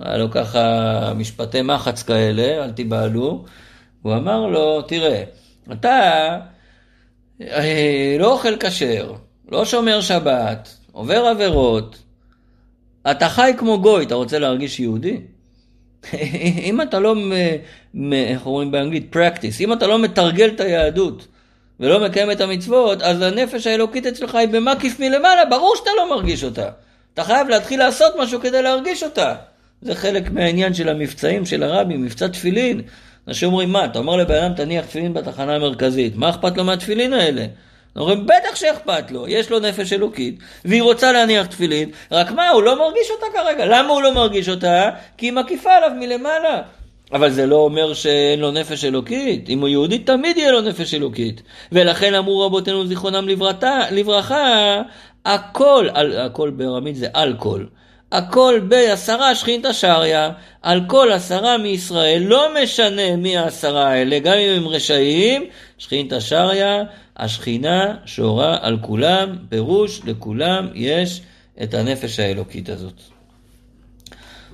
[0.00, 3.44] היה לו ככה משפטי מחץ כאלה, אל תיבהלו,
[4.02, 5.24] הוא אמר לו, תראה,
[5.72, 6.38] אתה
[8.18, 9.12] לא אוכל כשר,
[9.48, 12.02] לא שומר שבת, עובר עבירות,
[13.10, 15.20] אתה חי כמו גוי, אתה רוצה להרגיש יהודי?
[16.68, 17.14] אם אתה לא,
[18.12, 21.26] איך אומרים באנגלית, practice, אם אתה לא מתרגל את היהדות
[21.80, 26.44] ולא מקיים את המצוות, אז הנפש האלוקית אצלך היא במקיף מלמעלה, ברור שאתה לא מרגיש
[26.44, 26.68] אותה.
[27.14, 29.34] אתה חייב להתחיל לעשות משהו כדי להרגיש אותה.
[29.82, 32.82] זה חלק מהעניין של המבצעים של הרבי, מבצע תפילין.
[33.28, 37.12] אנשים אומרים, מה, אתה אומר לבן אדם תניח תפילין בתחנה המרכזית, מה אכפת לו מהתפילין
[37.12, 37.46] האלה?
[37.96, 42.62] אומרים, בטח שאכפת לו, יש לו נפש אלוקית, והיא רוצה להניח תפילין, רק מה, הוא
[42.62, 43.66] לא מרגיש אותה כרגע.
[43.66, 44.90] למה הוא לא מרגיש אותה?
[45.18, 46.62] כי היא מקיפה עליו מלמעלה.
[47.12, 49.48] אבל זה לא אומר שאין לו נפש אלוקית.
[49.48, 51.42] אם הוא יהודי, תמיד יהיה לו נפש אלוקית.
[51.72, 53.28] ולכן אמרו רבותינו זיכרונם
[53.90, 54.82] לברכה,
[55.24, 57.66] הכל, הכל בארמית זה אלכוהול.
[58.12, 60.28] הכל בעשרה שכינתא שריא,
[60.62, 65.44] על כל עשרה מישראל, לא משנה מי העשרה האלה, גם אם הם רשעים,
[65.78, 66.82] שכינתא שריא,
[67.16, 71.20] השכינה שורה על כולם, פירוש לכולם יש
[71.62, 73.00] את הנפש האלוקית הזאת.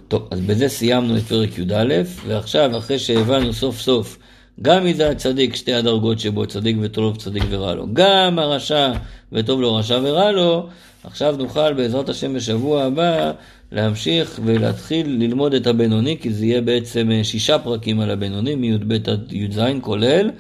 [0.09, 1.94] טוב, אז בזה סיימנו את פרק י"א,
[2.26, 4.18] ועכשיו, אחרי שהבנו סוף סוף
[4.62, 8.92] גם זה הצדיק, שתי הדרגות שבו, צדיק וטוב, צדיק ורע לו, גם הרשע
[9.32, 10.68] וטוב לו, רשע ורע לו,
[11.05, 13.32] עכשיו נוכל בעזרת השם בשבוע הבא
[13.72, 19.32] להמשיך ולהתחיל ללמוד את הבינוני, כי זה יהיה בעצם שישה פרקים על הבינוני, מי"ב עד
[19.32, 20.30] י"ז כולל.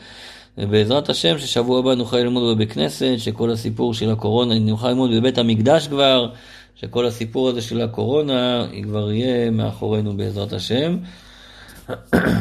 [0.58, 5.38] ובעזרת השם ששבוע הבא נוכל ללמוד בבית כנסת, שכל הסיפור של הקורונה, נוכל ללמוד בבית
[5.38, 6.30] המקדש כבר,
[6.74, 10.96] שכל הסיפור הזה של הקורונה כבר יהיה מאחורינו בעזרת השם.